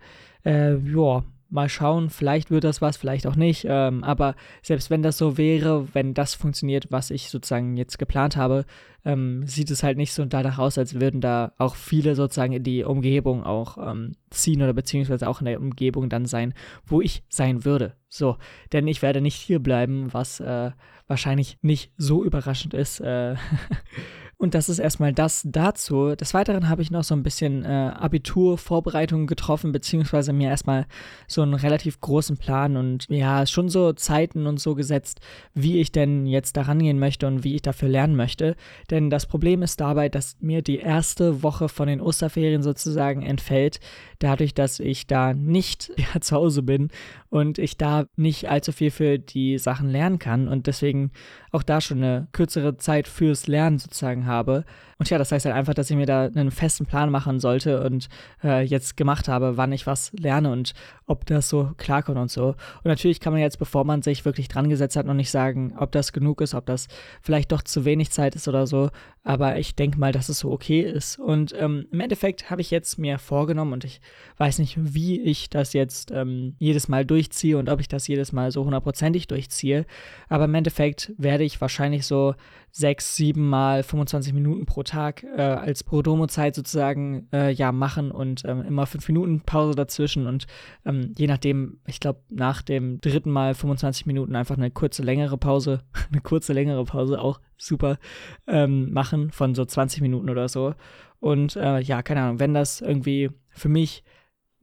äh, 0.45 0.75
ja, 0.77 1.23
mal 1.51 1.69
schauen, 1.69 2.11
vielleicht 2.11 2.51
wird 2.51 2.65
das 2.65 2.81
was, 2.81 2.97
vielleicht 2.97 3.27
auch 3.27 3.37
nicht. 3.37 3.67
Ähm, 3.69 4.05
aber 4.05 4.35
selbst 4.63 4.91
wenn 4.91 5.03
das 5.03 5.19
so 5.19 5.39
wäre, 5.39 5.89
wenn 5.95 6.15
das 6.15 6.35
funktioniert, 6.35 6.89
was 6.91 7.11
ich 7.11 7.31
sozusagen 7.31 7.77
jetzt 7.77 7.99
geplant 7.99 8.37
habe, 8.37 8.65
ähm, 9.05 9.47
sieht 9.47 9.71
es 9.71 9.83
halt 9.83 9.97
nicht 9.97 10.13
so 10.13 10.25
danach 10.25 10.59
aus, 10.59 10.79
als 10.79 11.01
würden 11.01 11.21
da 11.21 11.53
auch 11.59 11.77
viele 11.77 12.15
sozusagen 12.15 12.53
in 12.53 12.63
die 12.63 12.85
Umgebung 12.85 13.45
auch 13.45 13.77
ähm, 13.79 14.13
ziehen 14.31 14.63
oder 14.63 14.73
beziehungsweise 14.73 15.29
auch 15.29 15.41
in 15.41 15.47
der 15.47 15.61
Umgebung 15.61 16.09
dann 16.09 16.27
sein, 16.27 16.55
wo 16.87 17.01
ich 17.01 17.23
sein 17.29 17.65
würde. 17.65 17.95
So, 18.09 18.39
denn 18.73 18.87
ich 18.89 19.03
werde 19.03 19.21
nicht 19.21 19.37
hier 19.37 19.59
bleiben, 19.59 20.13
was 20.13 20.41
äh, 20.41 20.71
wahrscheinlich 21.07 21.59
nicht 21.63 21.93
so 21.97 22.25
überraschend 22.25 22.75
ist. 22.75 23.01
Äh 23.01 23.37
Und 24.45 24.53
das 24.55 24.69
ist 24.69 24.79
erstmal 24.79 25.15
das 25.15 25.41
dazu. 25.47 26.15
Des 26.17 26.35
Weiteren 26.35 26.69
habe 26.69 26.83
ich 26.83 26.91
noch 26.91 27.03
so 27.03 27.15
ein 27.15 27.23
bisschen 27.23 27.65
äh, 27.65 27.67
Abiturvorbereitungen 27.67 29.27
getroffen, 29.27 29.73
beziehungsweise 29.73 30.35
mir 30.35 30.51
erstmal 30.51 30.85
so 31.27 31.41
einen 31.41 31.55
relativ 31.55 31.99
großen 32.03 32.37
Plan 32.37 32.77
und 32.77 33.07
ja, 33.09 33.47
schon 33.47 33.71
so 33.71 33.95
Zeiten 33.95 34.47
und 34.47 34.61
so 34.61 34.75
gesetzt, 34.75 35.23
wie 35.55 35.81
ich 35.81 35.93
denn 35.93 36.27
jetzt 36.27 36.59
da 36.59 36.63
rangehen 36.63 36.99
möchte 36.99 37.27
und 37.27 37.43
wie 37.43 37.55
ich 37.55 37.63
dafür 37.63 37.89
lernen 37.89 38.17
möchte. 38.17 38.55
Denn 38.91 39.09
das 39.09 39.25
Problem 39.25 39.63
ist 39.63 39.81
dabei, 39.81 40.11
dass 40.11 40.37
mir 40.41 40.61
die 40.61 40.77
erste 40.77 41.43
Woche 41.43 41.71
von 41.71 41.89
den 41.89 42.03
Osterferien 42.03 42.63
sozusagen 42.63 43.23
entfällt, 43.23 43.81
dadurch, 44.19 44.53
dass 44.53 44.79
ich 44.79 45.07
da 45.07 45.33
nicht 45.33 45.91
ja, 45.97 46.21
zu 46.21 46.37
Hause 46.37 46.63
bin 46.63 46.91
und 47.31 47.59
ich 47.59 47.79
da 47.79 48.05
nicht 48.17 48.51
allzu 48.51 48.73
viel 48.73 48.91
für 48.91 49.19
die 49.19 49.57
Sachen 49.57 49.89
lernen 49.89 50.19
kann 50.19 50.49
und 50.49 50.67
deswegen 50.67 51.13
auch 51.51 51.63
da 51.63 51.81
schon 51.81 51.99
eine 51.99 52.29
kürzere 52.33 52.77
Zeit 52.77 53.09
fürs 53.09 53.47
Lernen 53.47 53.79
sozusagen 53.79 54.27
habe. 54.27 54.34
habe, 54.35 54.65
Und 54.99 55.11
ja, 55.11 55.19
das 55.19 55.33
heißt 55.33 55.45
halt 55.45 55.55
einfach, 55.55 55.75
dass 55.75 55.91
ich 55.91 55.97
mir 55.97 56.07
da 56.07 56.25
einen 56.25 56.51
festen 56.51 56.87
Plan 56.87 57.11
machen 57.11 57.41
sollte 57.41 57.83
und 57.83 58.09
äh, 58.43 58.63
jetzt 58.65 58.97
gemacht 58.97 59.29
habe, 59.29 59.57
wann 59.57 59.73
ich 59.73 59.87
was 59.87 60.13
lerne 60.13 60.51
und 60.53 60.73
ob 61.07 61.27
das 61.27 61.49
so 61.49 61.71
klarkommt 61.77 62.19
und 62.19 62.31
so. 62.31 62.49
Und 62.49 62.85
natürlich 62.85 63.21
kann 63.21 63.33
man 63.33 63.43
jetzt, 63.43 63.59
bevor 63.59 63.85
man 63.85 64.03
sich 64.03 64.25
wirklich 64.25 64.49
dran 64.49 64.69
gesetzt 64.69 64.97
hat, 64.97 65.07
noch 65.07 65.15
nicht 65.15 65.31
sagen, 65.31 65.75
ob 65.79 65.93
das 65.93 66.13
genug 66.13 66.41
ist, 66.41 66.55
ob 66.55 66.67
das 66.67 66.89
vielleicht 67.21 67.53
doch 67.53 67.63
zu 67.63 67.85
wenig 67.85 68.11
Zeit 68.11 68.35
ist 68.35 68.49
oder 68.49 68.67
so. 68.67 68.91
Aber 69.23 69.59
ich 69.59 69.75
denke 69.75 69.99
mal, 69.99 70.13
dass 70.13 70.29
es 70.29 70.39
so 70.39 70.53
okay 70.53 70.81
ist. 70.81 71.19
Und 71.19 71.55
ähm, 71.59 71.87
im 71.91 72.01
Endeffekt 72.01 72.51
habe 72.51 72.61
ich 72.61 72.71
jetzt 72.71 72.99
mir 72.99 73.19
vorgenommen 73.19 73.73
und 73.73 73.85
ich 73.85 74.01
weiß 74.37 74.59
nicht, 74.59 74.77
wie 74.79 75.21
ich 75.21 75.51
das 75.51 75.73
jetzt 75.73 76.11
ähm, 76.11 76.55
jedes 76.59 76.89
Mal 76.89 77.05
durchziehe 77.05 77.59
und 77.59 77.69
ob 77.69 77.81
ich 77.81 77.89
das 77.89 78.07
jedes 78.07 78.33
Mal 78.33 78.51
so 78.51 78.65
hundertprozentig 78.65 79.27
durchziehe. 79.27 79.87
Aber 80.29 80.45
im 80.45 80.55
Endeffekt 80.55 81.13
werde 81.17 81.45
ich 81.45 81.61
wahrscheinlich 81.61 82.07
so 82.07 82.35
sechs, 82.71 83.15
sieben 83.15 83.49
Mal 83.49 83.83
25 83.83 84.33
Minuten 84.33 84.67
pro 84.67 84.83
Tag 84.85 85.25
äh, 85.25 85.41
als 85.41 85.83
Prodomo-Zeit 85.85 86.55
sozusagen 86.55 87.29
äh, 87.33 87.51
ja 87.51 87.73
machen 87.73 88.11
und 88.11 88.43
ähm, 88.45 88.63
immer 88.63 88.87
fünf 88.87 89.09
Minuten 89.09 89.41
Pause 89.41 89.75
dazwischen 89.75 90.27
und 90.27 90.47
ähm, 90.85 91.15
je 91.17 91.27
nachdem, 91.27 91.81
ich 91.87 92.01
glaube, 92.01 92.21
nach 92.29 92.63
dem 92.63 93.01
dritten 93.01 93.31
Mal 93.31 93.55
25 93.55 94.07
Minuten 94.07 94.37
einfach 94.37 94.57
eine 94.57 94.71
kurze, 94.71 95.03
längere 95.03 95.39
Pause, 95.39 95.83
eine 96.13 96.21
kurze, 96.21 96.53
längere 96.53 96.85
Pause 96.85 97.21
auch 97.21 97.41
super 97.57 97.99
ähm, 98.47 98.93
machen 98.93 99.31
von 99.31 99.55
so 99.55 99.65
20 99.65 100.01
Minuten 100.03 100.31
oder 100.31 100.49
so. 100.49 100.75
Und 101.21 101.57
äh, 101.57 101.81
ja, 101.81 102.03
keine 102.03 102.23
Ahnung, 102.23 102.39
wenn 102.39 102.55
das 102.55 102.81
irgendwie 102.81 103.31
für 103.51 103.69
mich 103.69 104.05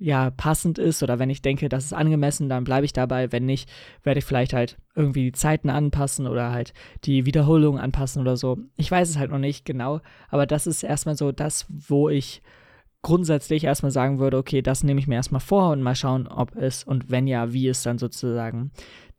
ja 0.02 0.32
passend 0.32 0.80
ist 0.80 1.04
oder 1.04 1.20
wenn 1.20 1.30
ich 1.30 1.44
denke, 1.44 1.70
das 1.70 1.86
ist 1.86 1.94
angemessen, 1.94 2.50
dann 2.50 2.64
bleibe 2.64 2.86
ich 2.86 2.92
dabei. 2.92 3.32
Wenn 3.32 3.46
nicht, 3.46 3.70
werde 4.04 4.18
ich 4.18 4.26
vielleicht 4.26 4.52
halt 4.52 4.78
irgendwie 4.96 5.26
die 5.26 5.32
Zeiten 5.32 5.70
anpassen 5.70 6.26
oder 6.26 6.52
halt 6.52 6.74
die 7.04 7.26
Wiederholung 7.26 7.80
anpassen 7.80 8.22
oder 8.22 8.36
so. 8.36 8.58
Ich 8.78 8.90
weiß 8.90 9.10
es 9.10 9.18
halt 9.18 9.32
noch 9.32 9.38
nicht 9.38 9.64
genau, 9.64 10.02
aber 10.30 10.48
das 10.48 10.66
ist 10.66 10.84
erstmal 10.84 11.16
so 11.16 11.32
das, 11.32 11.68
wo 11.70 12.10
ich 12.10 12.42
grundsätzlich 13.04 13.64
erstmal 13.64 13.92
sagen 13.92 14.20
würde, 14.20 14.38
okay, 14.38 14.62
das 14.62 14.84
nehme 14.84 15.00
ich 15.00 15.08
mir 15.08 15.16
erstmal 15.16 15.42
vor 15.42 15.72
und 15.72 15.82
mal 15.82 15.96
schauen, 15.96 16.28
ob 16.28 16.56
es 16.56 16.84
und 16.84 17.12
wenn 17.12 17.28
ja, 17.28 17.54
wie 17.54 17.68
es 17.68 17.84
dann 17.84 18.00
sozusagen 18.00 18.72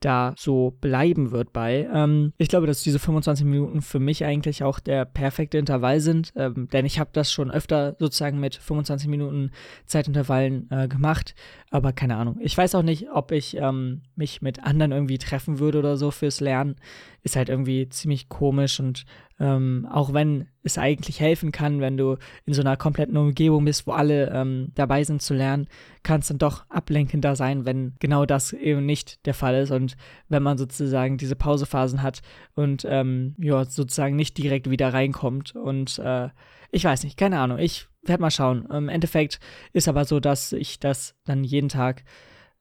da 0.04 0.34
so 0.36 0.76
bleiben 0.80 1.30
wird 1.30 1.52
bei. 1.52 1.88
Ähm, 1.92 2.32
ich 2.38 2.48
glaube, 2.48 2.66
dass 2.66 2.82
diese 2.82 2.98
25 2.98 3.46
Minuten 3.46 3.82
für 3.82 4.00
mich 4.00 4.24
eigentlich 4.24 4.62
auch 4.62 4.80
der 4.80 5.04
perfekte 5.04 5.58
Intervall 5.58 6.00
sind, 6.00 6.32
ähm, 6.36 6.68
denn 6.72 6.84
ich 6.86 6.98
habe 6.98 7.10
das 7.12 7.32
schon 7.32 7.50
öfter 7.50 7.96
sozusagen 7.98 8.40
mit 8.40 8.56
25 8.56 9.08
Minuten 9.08 9.50
Zeitintervallen 9.86 10.68
äh, 10.70 10.88
gemacht, 10.88 11.34
aber 11.70 11.92
keine 11.92 12.16
Ahnung. 12.16 12.38
Ich 12.40 12.56
weiß 12.56 12.74
auch 12.74 12.82
nicht, 12.82 13.10
ob 13.12 13.32
ich 13.32 13.56
ähm, 13.56 14.02
mich 14.16 14.42
mit 14.42 14.62
anderen 14.62 14.92
irgendwie 14.92 15.18
treffen 15.18 15.58
würde 15.58 15.78
oder 15.78 15.96
so 15.96 16.10
fürs 16.10 16.40
Lernen. 16.40 16.76
Ist 17.22 17.36
halt 17.36 17.48
irgendwie 17.48 17.88
ziemlich 17.88 18.28
komisch 18.28 18.80
und 18.80 19.04
ähm, 19.42 19.88
auch 19.90 20.12
wenn 20.12 20.46
es 20.62 20.78
eigentlich 20.78 21.18
helfen 21.18 21.50
kann, 21.50 21.80
wenn 21.80 21.96
du 21.96 22.16
in 22.46 22.54
so 22.54 22.60
einer 22.60 22.76
kompletten 22.76 23.16
Umgebung 23.16 23.64
bist, 23.64 23.88
wo 23.88 23.90
alle 23.90 24.30
ähm, 24.30 24.70
dabei 24.76 25.02
sind 25.02 25.20
zu 25.20 25.34
lernen, 25.34 25.66
kann 26.04 26.20
es 26.20 26.28
dann 26.28 26.38
doch 26.38 26.64
ablenkender 26.70 27.34
sein, 27.34 27.64
wenn 27.64 27.94
genau 27.98 28.24
das 28.24 28.52
eben 28.52 28.86
nicht 28.86 29.26
der 29.26 29.34
Fall 29.34 29.56
ist 29.56 29.72
und 29.72 29.96
wenn 30.28 30.44
man 30.44 30.58
sozusagen 30.58 31.18
diese 31.18 31.34
Pausephasen 31.34 32.02
hat 32.02 32.22
und 32.54 32.86
ähm, 32.88 33.34
ja, 33.36 33.64
sozusagen 33.64 34.14
nicht 34.14 34.38
direkt 34.38 34.70
wieder 34.70 34.94
reinkommt. 34.94 35.56
Und 35.56 35.98
äh, 35.98 36.28
ich 36.70 36.84
weiß 36.84 37.02
nicht, 37.02 37.18
keine 37.18 37.40
Ahnung, 37.40 37.58
ich 37.58 37.88
werde 38.04 38.20
mal 38.20 38.30
schauen. 38.30 38.66
Im 38.66 38.88
Endeffekt 38.88 39.40
ist 39.72 39.88
aber 39.88 40.04
so, 40.04 40.20
dass 40.20 40.52
ich 40.52 40.78
das 40.78 41.16
dann 41.24 41.42
jeden 41.42 41.68
Tag 41.68 42.04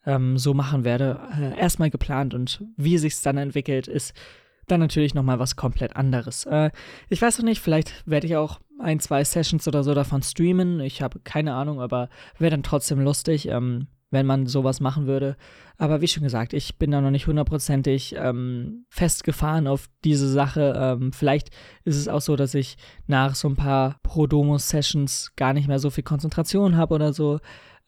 ähm, 0.08 0.40
so 0.40 0.56
machen 0.56 0.84
werde. 0.84 1.20
Äh, 1.40 1.60
erstmal 1.60 1.92
geplant 1.92 2.34
und 2.34 2.66
wie 2.76 2.98
sich 2.98 3.14
es 3.14 3.22
dann 3.22 3.38
entwickelt, 3.38 3.88
ist 3.88 4.16
dann 4.68 4.80
natürlich 4.80 5.14
nochmal 5.14 5.40
was 5.40 5.56
komplett 5.56 5.96
anderes. 5.96 6.46
Äh, 6.46 6.72
ich 7.10 7.22
weiß 7.22 7.40
noch 7.40 7.46
nicht, 7.46 7.62
vielleicht 7.62 8.08
werde 8.08 8.28
ich 8.28 8.36
auch 8.36 8.60
ein, 8.80 9.00
zwei 9.00 9.24
Sessions 9.24 9.68
oder 9.68 9.84
so 9.84 9.94
davon 9.94 10.22
streamen. 10.24 10.80
Ich 10.80 11.02
habe 11.02 11.20
keine 11.24 11.54
Ahnung, 11.54 11.82
aber 11.82 12.10
wäre 12.38 12.52
dann 12.52 12.64
trotzdem 12.64 13.00
lustig, 13.00 13.48
ähm, 13.48 13.88
wenn 14.12 14.26
man 14.26 14.46
sowas 14.46 14.80
machen 14.80 15.08
würde. 15.08 15.38
Aber 15.78 16.02
wie 16.02 16.08
schon 16.08 16.24
gesagt, 16.24 16.54
ich 16.54 16.78
bin 16.78 16.92
da 16.92 17.02
noch 17.02 17.12
nicht 17.12 17.28
hundertprozentig 17.28 18.16
ähm, 18.18 18.86
festgefahren 18.90 19.68
auf 19.68 19.90
diese 20.04 20.30
Sache. 20.30 20.74
Ähm, 20.78 21.14
vielleicht 21.14 21.50
ist 21.86 21.96
es 21.96 22.08
auch 22.08 22.22
so, 22.22 22.36
dass 22.36 22.54
ich 22.54 22.78
nach 23.08 23.36
so 23.36 23.48
ein 23.48 23.56
paar 23.56 23.98
Pro-Domo-Sessions 24.04 25.34
gar 25.36 25.54
nicht 25.54 25.68
mehr 25.68 25.80
so 25.80 25.90
viel 25.90 26.04
Konzentration 26.04 26.76
habe 26.76 26.94
oder 26.94 27.14
so 27.14 27.40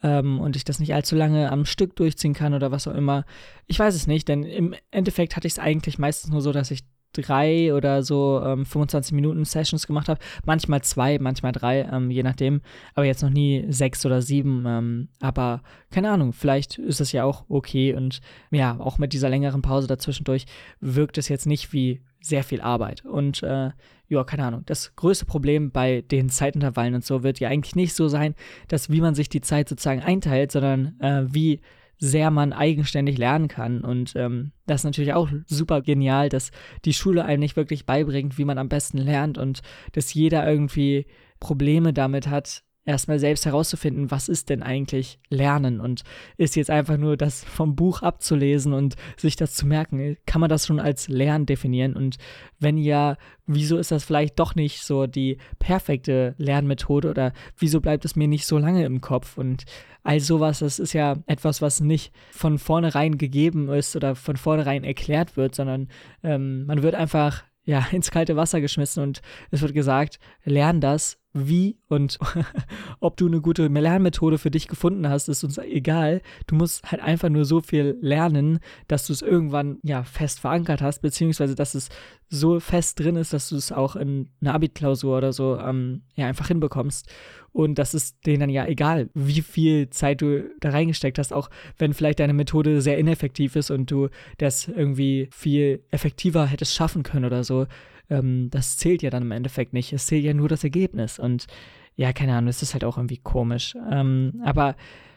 ähm, 0.03 0.39
und 0.39 0.55
ich 0.55 0.65
das 0.65 0.79
nicht 0.79 0.93
allzu 0.93 1.15
lange 1.15 1.51
am 1.51 1.65
Stück 1.65 1.95
durchziehen 1.95 2.33
kann 2.33 2.53
oder 2.53 2.71
was 2.71 2.87
auch 2.87 2.93
immer. 2.93 3.25
Ich 3.65 3.79
weiß 3.79 3.95
es 3.95 4.05
nicht, 4.05 4.27
denn 4.27 4.43
im 4.43 4.75
Endeffekt 4.91 5.35
hatte 5.35 5.47
ich 5.47 5.53
es 5.53 5.59
eigentlich 5.59 5.97
meistens 5.97 6.31
nur 6.31 6.41
so, 6.41 6.51
dass 6.51 6.69
ich 6.71 6.81
drei 7.13 7.73
oder 7.73 8.03
so 8.03 8.41
ähm, 8.43 8.65
25 8.65 9.13
Minuten 9.13 9.45
Sessions 9.45 9.87
gemacht 9.87 10.09
habe. 10.09 10.19
Manchmal 10.45 10.81
zwei, 10.81 11.19
manchmal 11.19 11.51
drei, 11.51 11.81
ähm, 11.91 12.11
je 12.11 12.23
nachdem. 12.23 12.61
Aber 12.95 13.05
jetzt 13.05 13.23
noch 13.23 13.29
nie 13.29 13.65
sechs 13.69 14.05
oder 14.05 14.21
sieben. 14.21 14.65
Ähm, 14.67 15.07
aber 15.21 15.61
keine 15.91 16.11
Ahnung, 16.11 16.33
vielleicht 16.33 16.77
ist 16.77 17.01
es 17.01 17.11
ja 17.11 17.23
auch 17.23 17.45
okay. 17.49 17.93
Und 17.93 18.19
ja, 18.51 18.79
auch 18.79 18.97
mit 18.97 19.13
dieser 19.13 19.29
längeren 19.29 19.61
Pause 19.61 19.87
dazwischendurch 19.87 20.45
wirkt 20.79 21.17
es 21.17 21.29
jetzt 21.29 21.45
nicht 21.45 21.73
wie 21.73 22.01
sehr 22.19 22.43
viel 22.43 22.61
Arbeit. 22.61 23.05
Und 23.05 23.43
äh, 23.43 23.71
ja, 24.07 24.23
keine 24.23 24.45
Ahnung. 24.45 24.63
Das 24.65 24.95
größte 24.95 25.25
Problem 25.25 25.71
bei 25.71 26.01
den 26.01 26.29
Zeitintervallen 26.29 26.95
und 26.95 27.05
so 27.05 27.23
wird 27.23 27.39
ja 27.39 27.49
eigentlich 27.49 27.75
nicht 27.75 27.93
so 27.93 28.07
sein, 28.07 28.35
dass 28.67 28.89
wie 28.89 29.01
man 29.01 29.15
sich 29.15 29.29
die 29.29 29.41
Zeit 29.41 29.69
sozusagen 29.69 30.01
einteilt, 30.01 30.51
sondern 30.51 30.99
äh, 30.99 31.25
wie 31.33 31.61
sehr 31.99 32.31
man 32.31 32.53
eigenständig 32.53 33.17
lernen 33.17 33.47
kann. 33.47 33.81
Und 33.81 34.13
ähm, 34.15 34.51
das 34.65 34.81
ist 34.81 34.85
natürlich 34.85 35.13
auch 35.13 35.29
super 35.45 35.81
genial, 35.81 36.29
dass 36.29 36.51
die 36.85 36.93
Schule 36.93 37.25
einem 37.25 37.39
nicht 37.39 37.55
wirklich 37.55 37.85
beibringt, 37.85 38.37
wie 38.37 38.45
man 38.45 38.57
am 38.57 38.69
besten 38.69 38.97
lernt 38.97 39.37
und 39.37 39.61
dass 39.93 40.13
jeder 40.13 40.49
irgendwie 40.49 41.05
Probleme 41.39 41.93
damit 41.93 42.27
hat, 42.27 42.63
erstmal 42.85 43.19
selbst 43.19 43.45
herauszufinden, 43.45 44.11
was 44.11 44.27
ist 44.29 44.49
denn 44.49 44.61
eigentlich 44.61 45.19
Lernen? 45.29 45.79
Und 45.79 46.03
ist 46.37 46.55
jetzt 46.55 46.69
einfach 46.69 46.97
nur 46.97 47.17
das 47.17 47.43
vom 47.43 47.75
Buch 47.75 48.01
abzulesen 48.01 48.73
und 48.73 48.95
sich 49.17 49.35
das 49.35 49.53
zu 49.53 49.65
merken, 49.65 50.17
kann 50.25 50.41
man 50.41 50.49
das 50.49 50.67
schon 50.67 50.79
als 50.79 51.07
Lernen 51.07 51.45
definieren? 51.45 51.95
Und 51.95 52.17
wenn 52.59 52.77
ja, 52.77 53.17
wieso 53.45 53.77
ist 53.77 53.91
das 53.91 54.03
vielleicht 54.03 54.39
doch 54.39 54.55
nicht 54.55 54.83
so 54.83 55.07
die 55.07 55.37
perfekte 55.59 56.35
Lernmethode 56.37 57.09
oder 57.09 57.33
wieso 57.57 57.79
bleibt 57.79 58.05
es 58.05 58.15
mir 58.15 58.27
nicht 58.27 58.45
so 58.45 58.57
lange 58.57 58.85
im 58.85 59.01
Kopf? 59.01 59.37
Und 59.37 59.63
all 60.03 60.19
sowas, 60.19 60.59
das 60.59 60.79
ist 60.79 60.93
ja 60.93 61.15
etwas, 61.25 61.61
was 61.61 61.79
nicht 61.79 62.13
von 62.31 62.59
vornherein 62.59 63.17
gegeben 63.17 63.69
ist 63.69 63.95
oder 63.95 64.15
von 64.15 64.35
vornherein 64.35 64.83
erklärt 64.83 65.37
wird, 65.37 65.55
sondern 65.55 65.87
ähm, 66.23 66.65
man 66.65 66.83
wird 66.83 66.95
einfach 66.95 67.43
ja, 67.63 67.87
ins 67.91 68.11
kalte 68.11 68.35
Wasser 68.35 68.61
geschmissen 68.61 69.03
und 69.03 69.21
es 69.51 69.61
wird 69.61 69.73
gesagt, 69.73 70.19
lern 70.43 70.81
das, 70.81 71.22
wie 71.33 71.77
und 71.87 72.19
ob 72.99 73.17
du 73.17 73.25
eine 73.25 73.41
gute 73.41 73.67
Lernmethode 73.67 74.37
für 74.37 74.51
dich 74.51 74.67
gefunden 74.67 75.09
hast, 75.09 75.27
ist 75.27 75.43
uns 75.43 75.57
egal. 75.57 76.21
Du 76.47 76.55
musst 76.55 76.89
halt 76.91 77.01
einfach 77.01 77.29
nur 77.29 77.45
so 77.45 77.61
viel 77.61 77.97
lernen, 78.01 78.59
dass 78.87 79.07
du 79.07 79.13
es 79.13 79.21
irgendwann 79.21 79.79
ja 79.83 80.03
fest 80.03 80.39
verankert 80.39 80.81
hast, 80.81 81.01
beziehungsweise 81.01 81.55
dass 81.55 81.73
es 81.73 81.89
so 82.29 82.59
fest 82.59 82.99
drin 82.99 83.15
ist, 83.15 83.33
dass 83.33 83.49
du 83.49 83.55
es 83.55 83.71
auch 83.71 83.95
in 83.95 84.29
einer 84.41 84.53
Abi-Klausur 84.53 85.17
oder 85.17 85.33
so 85.33 85.57
ähm, 85.57 86.03
ja 86.15 86.27
einfach 86.27 86.47
hinbekommst. 86.47 87.11
Und 87.51 87.77
das 87.77 87.93
ist 87.93 88.25
denen 88.25 88.39
dann 88.39 88.49
ja 88.49 88.65
egal, 88.65 89.09
wie 89.13 89.41
viel 89.41 89.89
Zeit 89.89 90.21
du 90.21 90.49
da 90.59 90.69
reingesteckt 90.69 91.19
hast, 91.19 91.33
auch 91.33 91.49
wenn 91.77 91.93
vielleicht 91.93 92.19
deine 92.19 92.33
Methode 92.33 92.81
sehr 92.81 92.97
ineffektiv 92.97 93.55
ist 93.55 93.69
und 93.69 93.89
du 93.91 94.09
das 94.39 94.67
irgendwie 94.67 95.29
viel 95.31 95.83
effektiver 95.91 96.47
hättest 96.47 96.73
schaffen 96.73 97.03
können 97.03 97.25
oder 97.25 97.43
so 97.43 97.67
ähm, 98.13 98.49
das 98.51 98.77
zählt 98.77 99.01
ja 99.01 99.09
dann 99.09 99.23
im 99.23 99.31
Endeffekt 99.31 99.73
nicht. 99.73 99.93
Es 99.93 100.05
zählt 100.05 100.23
ja 100.23 100.33
nur 100.33 100.49
das 100.49 100.63
Ergebnis. 100.63 101.19
Und 101.19 101.47
ja, 101.95 102.13
keine 102.13 102.33
Ahnung, 102.33 102.47
das 102.47 102.61
ist 102.61 102.73
halt 102.73 102.83
auch 102.83 102.97
irgendwie 102.97 103.17
komisch. 103.17 103.75
Ähm, 103.91 104.41
aber 104.43 104.75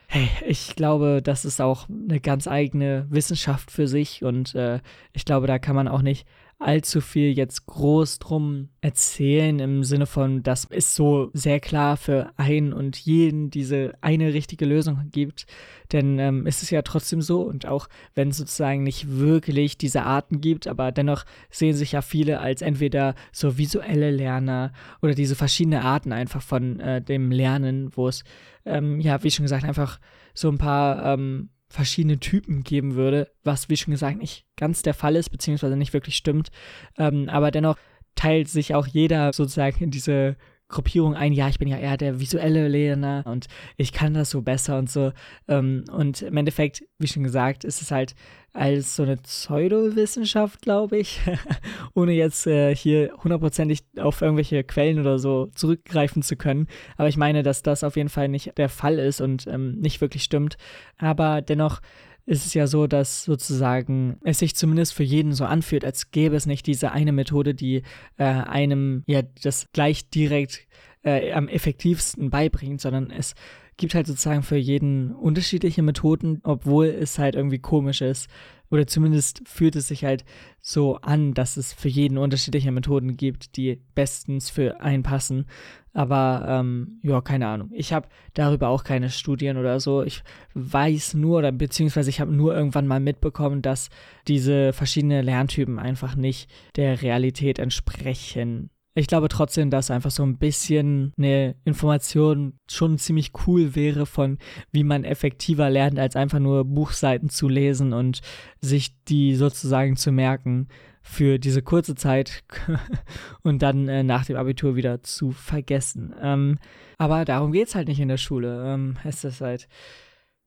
hey, 0.08 0.28
ich 0.46 0.76
glaube, 0.76 1.20
das 1.22 1.44
ist 1.44 1.60
auch 1.60 1.88
eine 1.88 2.20
ganz 2.20 2.46
eigene 2.46 3.06
Wissenschaft 3.10 3.70
für 3.70 3.88
sich 3.88 4.22
und 4.22 4.54
äh, 4.54 4.80
ich 5.12 5.24
glaube, 5.24 5.46
da 5.46 5.58
kann 5.58 5.76
man 5.76 5.88
auch 5.88 6.02
nicht 6.02 6.26
allzu 6.58 7.02
viel 7.02 7.36
jetzt 7.36 7.66
groß 7.66 8.18
drum 8.18 8.70
erzählen 8.80 9.58
im 9.58 9.84
Sinne 9.84 10.06
von, 10.06 10.42
dass 10.42 10.66
es 10.70 10.94
so 10.94 11.30
sehr 11.34 11.60
klar 11.60 11.96
für 11.98 12.32
einen 12.36 12.72
und 12.72 12.96
jeden 12.96 13.50
diese 13.50 13.92
eine 14.00 14.32
richtige 14.32 14.64
Lösung 14.64 15.10
gibt. 15.12 15.46
Denn 15.92 16.18
ähm, 16.18 16.46
es 16.46 16.62
ist 16.62 16.70
ja 16.70 16.82
trotzdem 16.82 17.20
so 17.20 17.42
und 17.42 17.66
auch 17.66 17.88
wenn 18.14 18.30
es 18.30 18.38
sozusagen 18.38 18.82
nicht 18.82 19.18
wirklich 19.18 19.76
diese 19.76 20.02
Arten 20.04 20.40
gibt, 20.40 20.66
aber 20.66 20.92
dennoch 20.92 21.24
sehen 21.50 21.74
sich 21.74 21.92
ja 21.92 22.00
viele 22.00 22.40
als 22.40 22.62
entweder 22.62 23.14
so 23.32 23.58
visuelle 23.58 24.10
Lerner 24.10 24.72
oder 25.02 25.14
diese 25.14 25.36
verschiedenen 25.36 25.82
Arten 25.82 26.12
einfach 26.12 26.42
von 26.42 26.80
äh, 26.80 27.02
dem 27.02 27.30
Lernen, 27.30 27.90
wo 27.94 28.08
es 28.08 28.24
ähm, 28.64 29.00
ja, 29.00 29.22
wie 29.22 29.30
schon 29.30 29.44
gesagt, 29.44 29.64
einfach 29.64 30.00
so 30.34 30.48
ein 30.48 30.58
paar 30.58 31.14
ähm, 31.14 31.50
verschiedene 31.68 32.18
Typen 32.18 32.62
geben 32.62 32.94
würde, 32.94 33.30
was 33.42 33.68
wie 33.68 33.76
schon 33.76 33.92
gesagt 33.92 34.18
nicht 34.18 34.46
ganz 34.56 34.82
der 34.82 34.94
Fall 34.94 35.16
ist, 35.16 35.30
beziehungsweise 35.30 35.76
nicht 35.76 35.92
wirklich 35.92 36.16
stimmt. 36.16 36.50
Ähm, 36.96 37.28
aber 37.28 37.50
dennoch 37.50 37.76
teilt 38.14 38.48
sich 38.48 38.74
auch 38.74 38.86
jeder 38.86 39.32
sozusagen 39.32 39.82
in 39.82 39.90
diese 39.90 40.36
Gruppierung 40.68 41.14
ein, 41.14 41.32
ja, 41.32 41.48
ich 41.48 41.58
bin 41.58 41.68
ja 41.68 41.78
eher 41.78 41.96
der 41.96 42.18
visuelle 42.18 42.66
Lerner 42.66 43.22
und 43.26 43.46
ich 43.76 43.92
kann 43.92 44.14
das 44.14 44.30
so 44.30 44.42
besser 44.42 44.78
und 44.78 44.90
so. 44.90 45.12
Ähm, 45.46 45.84
und 45.92 46.22
im 46.22 46.36
Endeffekt, 46.36 46.84
wie 46.98 47.06
schon 47.06 47.22
gesagt, 47.22 47.64
ist 47.64 47.82
es 47.82 47.90
halt 47.90 48.14
als 48.52 48.96
so 48.96 49.02
eine 49.02 49.16
Pseudowissenschaft, 49.18 50.62
glaube 50.62 50.98
ich, 50.98 51.20
ohne 51.94 52.12
jetzt 52.12 52.46
äh, 52.46 52.74
hier 52.74 53.12
hundertprozentig 53.22 53.84
auf 53.98 54.22
irgendwelche 54.22 54.64
Quellen 54.64 54.98
oder 54.98 55.18
so 55.18 55.50
zurückgreifen 55.54 56.22
zu 56.22 56.36
können. 56.36 56.66
Aber 56.96 57.08
ich 57.08 57.16
meine, 57.16 57.42
dass 57.42 57.62
das 57.62 57.84
auf 57.84 57.96
jeden 57.96 58.08
Fall 58.08 58.28
nicht 58.28 58.56
der 58.58 58.68
Fall 58.68 58.98
ist 58.98 59.20
und 59.20 59.46
ähm, 59.46 59.78
nicht 59.78 60.00
wirklich 60.00 60.24
stimmt. 60.24 60.56
Aber 60.98 61.42
dennoch 61.42 61.80
ist 62.26 62.44
es 62.44 62.54
ja 62.54 62.66
so, 62.66 62.88
dass 62.88 63.24
sozusagen 63.24 64.18
es 64.24 64.40
sich 64.40 64.56
zumindest 64.56 64.94
für 64.94 65.04
jeden 65.04 65.32
so 65.32 65.44
anfühlt, 65.44 65.84
als 65.84 66.10
gäbe 66.10 66.36
es 66.36 66.46
nicht 66.46 66.66
diese 66.66 66.90
eine 66.90 67.12
Methode, 67.12 67.54
die 67.54 67.82
äh, 68.18 68.24
einem 68.24 69.04
ja 69.06 69.22
das 69.42 69.68
gleich 69.72 70.10
direkt 70.10 70.66
äh, 71.04 71.32
am 71.32 71.46
effektivsten 71.48 72.30
beibringt, 72.30 72.80
sondern 72.80 73.10
es 73.10 73.34
gibt 73.76 73.94
halt 73.94 74.06
sozusagen 74.06 74.42
für 74.42 74.56
jeden 74.56 75.12
unterschiedliche 75.12 75.82
Methoden, 75.82 76.40
obwohl 76.42 76.86
es 76.86 77.18
halt 77.18 77.34
irgendwie 77.36 77.58
komisch 77.58 78.00
ist. 78.00 78.28
Oder 78.70 78.86
zumindest 78.86 79.42
fühlt 79.46 79.76
es 79.76 79.88
sich 79.88 80.04
halt 80.04 80.24
so 80.60 80.96
an, 80.96 81.34
dass 81.34 81.56
es 81.56 81.72
für 81.72 81.88
jeden 81.88 82.18
unterschiedliche 82.18 82.72
Methoden 82.72 83.16
gibt, 83.16 83.56
die 83.56 83.80
bestens 83.94 84.50
für 84.50 84.80
einen 84.80 85.04
passen. 85.04 85.46
Aber 85.96 86.44
ähm, 86.46 87.00
ja, 87.02 87.22
keine 87.22 87.48
Ahnung. 87.48 87.70
Ich 87.72 87.94
habe 87.94 88.08
darüber 88.34 88.68
auch 88.68 88.84
keine 88.84 89.08
Studien 89.08 89.56
oder 89.56 89.80
so. 89.80 90.02
Ich 90.02 90.22
weiß 90.52 91.14
nur, 91.14 91.38
oder 91.38 91.52
beziehungsweise 91.52 92.10
ich 92.10 92.20
habe 92.20 92.30
nur 92.30 92.54
irgendwann 92.54 92.86
mal 92.86 93.00
mitbekommen, 93.00 93.62
dass 93.62 93.88
diese 94.28 94.74
verschiedenen 94.74 95.24
Lerntypen 95.24 95.78
einfach 95.78 96.14
nicht 96.14 96.50
der 96.76 97.00
Realität 97.00 97.58
entsprechen. 97.58 98.68
Ich 98.94 99.06
glaube 99.06 99.28
trotzdem, 99.28 99.70
dass 99.70 99.90
einfach 99.90 100.10
so 100.10 100.22
ein 100.22 100.36
bisschen 100.36 101.14
eine 101.16 101.54
Information 101.64 102.58
schon 102.70 102.98
ziemlich 102.98 103.32
cool 103.46 103.74
wäre 103.74 104.04
von, 104.04 104.36
wie 104.72 104.84
man 104.84 105.02
effektiver 105.02 105.70
lernt, 105.70 105.98
als 105.98 106.14
einfach 106.14 106.40
nur 106.40 106.66
Buchseiten 106.66 107.30
zu 107.30 107.48
lesen 107.48 107.94
und 107.94 108.20
sich 108.60 109.02
die 109.04 109.34
sozusagen 109.34 109.96
zu 109.96 110.12
merken 110.12 110.68
für 111.06 111.38
diese 111.38 111.62
kurze 111.62 111.94
Zeit 111.94 112.42
und 113.42 113.62
dann 113.62 113.88
äh, 113.88 114.02
nach 114.02 114.26
dem 114.26 114.36
Abitur 114.36 114.74
wieder 114.74 115.02
zu 115.02 115.30
vergessen. 115.30 116.14
Ähm, 116.20 116.58
aber 116.98 117.24
darum 117.24 117.52
geht 117.52 117.68
es 117.68 117.74
halt 117.76 117.86
nicht 117.86 118.00
in 118.00 118.08
der 118.08 118.16
Schule. 118.16 118.74
Ähm, 118.74 118.96
es 119.04 119.22
ist 119.22 119.40
halt, 119.40 119.68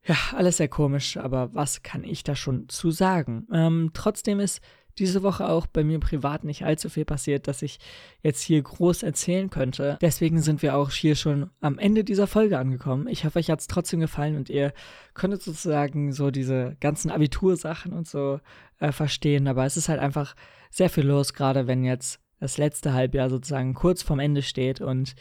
ja, 0.06 0.16
alles 0.36 0.58
sehr 0.58 0.68
komisch, 0.68 1.16
aber 1.16 1.54
was 1.54 1.82
kann 1.82 2.04
ich 2.04 2.24
da 2.24 2.36
schon 2.36 2.68
zu 2.68 2.92
sagen? 2.92 3.48
Ähm, 3.54 3.92
trotzdem 3.94 4.42
ist 4.42 4.62
diese 5.00 5.24
Woche 5.24 5.50
auch 5.50 5.66
bei 5.66 5.84
mir 5.84 6.00
privat 6.00 6.44
nicht 6.44 6.64
allzu 6.64 6.90
viel 6.90 7.06
passiert, 7.06 7.48
dass 7.48 7.62
ich 7.62 7.80
jetzt 8.22 8.42
hier 8.42 8.62
groß 8.62 9.04
erzählen 9.04 9.50
könnte. 9.50 9.98
Deswegen 10.02 10.42
sind 10.42 10.62
wir 10.62 10.76
auch 10.76 10.92
hier 10.92 11.16
schon 11.16 11.50
am 11.62 11.80
Ende 11.80 12.04
dieser 12.04 12.28
Folge 12.28 12.60
angekommen. 12.60 13.08
Ich 13.08 13.26
hoffe, 13.26 13.40
euch 13.40 13.50
hat 13.50 13.62
es 13.62 13.68
trotzdem 13.68 14.00
gefallen 14.00 14.36
und 14.36 14.50
ihr 14.50 14.74
könntet 15.14 15.42
sozusagen 15.42 16.12
so 16.12 16.30
diese 16.32 16.76
ganzen 16.80 17.12
Abitursachen 17.12 17.94
und 17.94 18.08
so 18.08 18.40
äh, 18.80 18.92
verstehen. 18.92 19.48
Aber 19.48 19.66
es 19.66 19.78
ist 19.78 19.90
halt 19.90 20.00
einfach 20.00 20.36
sehr 20.70 20.90
viel 20.90 21.06
los, 21.06 21.34
gerade 21.34 21.68
wenn 21.68 21.84
jetzt 21.84 22.20
das 22.40 22.58
letzte 22.58 22.94
Halbjahr 22.94 23.30
sozusagen 23.30 23.74
kurz 23.74 24.02
vorm 24.02 24.20
Ende 24.20 24.42
steht 24.42 24.82
und 24.82 25.16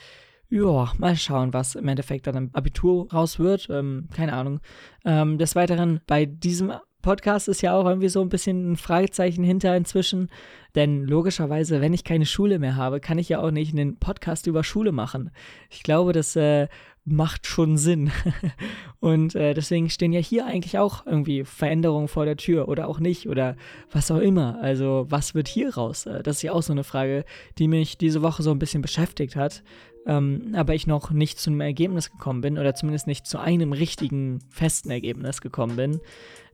ja, 0.51 0.93
mal 0.97 1.17
schauen, 1.17 1.53
was 1.53 1.75
im 1.75 1.89
Endeffekt 1.89 2.27
dann 2.27 2.37
im 2.37 2.51
Abitur 2.55 3.13
raus 3.13 3.39
wird. 3.39 3.69
Ähm, 3.71 4.09
keine 4.15 4.33
Ahnung. 4.33 4.61
Ähm, 5.05 5.37
des 5.37 5.55
Weiteren 5.55 6.01
bei 6.07 6.25
diesem 6.25 6.73
Podcast 7.03 7.49
ist 7.49 7.63
ja 7.63 7.75
auch 7.75 7.87
irgendwie 7.87 8.09
so 8.09 8.21
ein 8.21 8.29
bisschen 8.29 8.73
ein 8.73 8.77
Fragezeichen 8.77 9.45
hinter 9.45 9.77
inzwischen. 9.77 10.31
Denn 10.75 11.05
logischerweise, 11.05 11.81
wenn 11.81 11.95
ich 11.95 12.05
keine 12.05 12.27
Schule 12.27 12.59
mehr 12.59 12.77
habe, 12.77 13.01
kann 13.01 13.19
ich 13.19 13.29
ja 13.29 13.41
auch 13.41 13.51
nicht 13.51 13.73
einen 13.73 13.97
Podcast 13.97 14.47
über 14.47 14.65
Schule 14.65 14.93
machen. 14.93 15.31
Ich 15.71 15.83
glaube, 15.83 16.13
das 16.13 16.37
äh, 16.37 16.69
macht 17.05 17.47
schon 17.47 17.77
Sinn. 17.77 18.11
Und 19.01 19.35
äh, 19.35 19.55
deswegen 19.55 19.91
stehen 19.91 20.13
ja 20.13 20.21
hier 20.21 20.47
eigentlich 20.47 20.79
auch 20.79 21.07
irgendwie 21.07 21.45
Veränderungen 21.45 22.09
vor 22.09 22.25
der 22.25 22.37
Tür 22.37 22.69
oder 22.69 22.89
auch 22.89 23.01
nicht 23.01 23.29
oder 23.29 23.57
was 23.91 24.11
auch 24.11 24.19
immer. 24.19 24.59
Also 24.61 25.07
was 25.09 25.35
wird 25.35 25.49
hier 25.49 25.75
raus? 25.75 26.07
Äh, 26.07 26.23
das 26.23 26.37
ist 26.37 26.43
ja 26.43 26.53
auch 26.53 26.63
so 26.63 26.73
eine 26.73 26.85
Frage, 26.85 27.25
die 27.59 27.69
mich 27.69 27.99
diese 27.99 28.23
Woche 28.23 28.43
so 28.43 28.51
ein 28.51 28.59
bisschen 28.59 28.83
beschäftigt 28.83 29.37
hat. 29.37 29.63
Ähm, 30.07 30.55
aber 30.55 30.75
ich 30.75 30.87
noch 30.87 31.11
nicht 31.11 31.39
zu 31.39 31.51
einem 31.51 31.61
Ergebnis 31.61 32.11
gekommen 32.11 32.41
bin 32.41 32.59
oder 32.59 32.75
zumindest 32.75 33.07
nicht 33.07 33.27
zu 33.27 33.39
einem 33.39 33.73
richtigen 33.73 34.41
festen 34.49 34.91
Ergebnis 34.91 35.41
gekommen 35.41 35.77
bin. 35.77 36.01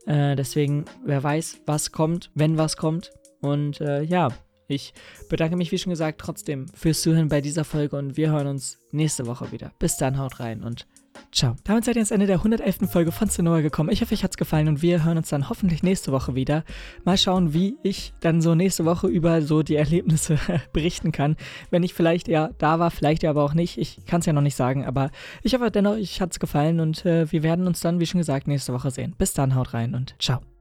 Äh, 0.07 0.37
deswegen, 0.37 0.85
wer 1.05 1.23
weiß, 1.23 1.61
was 1.67 1.93
kommt, 1.93 2.31
wenn 2.35 2.59
was 2.59 2.77
kommt. 2.77 3.13
Und 3.41 3.81
äh, 3.81 4.03
ja, 4.03 4.29
ich 4.67 4.95
bedanke 5.29 5.57
mich, 5.57 5.73
wie 5.73 5.79
schon 5.79 5.91
gesagt, 5.91 6.21
trotzdem 6.21 6.69
fürs 6.69 7.03
Zuhören 7.03 7.29
bei 7.29 7.41
dieser 7.41 7.65
Folge 7.65 7.97
und 7.97 8.17
wir 8.17 8.31
hören 8.31 8.47
uns 8.47 8.79
nächste 8.93 9.27
Woche 9.27 9.53
wieder. 9.53 9.73
Bis 9.79 9.97
dann, 9.97 10.19
haut 10.19 10.41
rein 10.41 10.63
und 10.63 10.87
ciao. 11.33 11.57
Damit 11.65 11.85
seid 11.85 11.97
ihr 11.97 12.01
ans 12.01 12.11
Ende 12.11 12.27
der 12.27 12.37
111. 12.37 12.91
Folge 12.91 13.13
von 13.13 13.29
Sonora 13.29 13.61
gekommen. 13.61 13.91
Ich 13.91 14.01
hoffe, 14.01 14.15
euch 14.15 14.25
hat's 14.25 14.37
gefallen 14.37 14.69
und 14.69 14.83
wir 14.83 15.05
hören 15.05 15.19
uns 15.19 15.29
dann 15.29 15.49
hoffentlich 15.49 15.83
nächste 15.83 16.13
Woche 16.13 16.35
wieder. 16.35 16.65
Mal 17.05 17.19
schauen, 17.19 17.53
wie 17.53 17.77
ich 17.83 18.15
dann 18.21 18.41
so 18.41 18.55
nächste 18.55 18.85
Woche 18.85 19.09
über 19.09 19.43
so 19.43 19.63
die 19.63 19.77
Erlebnisse 19.77 20.39
berichten 20.73 21.13
kann. 21.13 21.37
Wenn 21.71 21.83
ich 21.83 21.95
vielleicht 21.95 22.29
ja 22.29 22.51
da 22.59 22.79
war, 22.79 22.91
vielleicht 22.91 23.23
ja 23.23 23.31
aber 23.31 23.45
auch 23.45 23.55
nicht. 23.55 23.79
Ich 23.79 24.05
kann 24.07 24.21
es 24.21 24.27
ja 24.27 24.33
noch 24.33 24.43
nicht 24.43 24.57
sagen, 24.57 24.85
aber 24.85 25.11
ich 25.43 25.55
hoffe 25.55 25.71
dennoch, 25.71 25.93
euch 25.93 26.21
hat's 26.21 26.41
gefallen 26.41 26.81
und 26.81 27.05
äh, 27.05 27.31
wir 27.31 27.43
werden 27.43 27.67
uns 27.67 27.81
dann, 27.81 28.01
wie 28.01 28.07
schon 28.07 28.19
gesagt, 28.19 28.47
nächste 28.47 28.73
Woche 28.73 28.91
sehen. 28.91 29.15
Bis 29.19 29.35
dann, 29.35 29.55
haut 29.55 29.75
rein 29.75 29.95
und 29.95 30.15
ciao. 30.19 30.54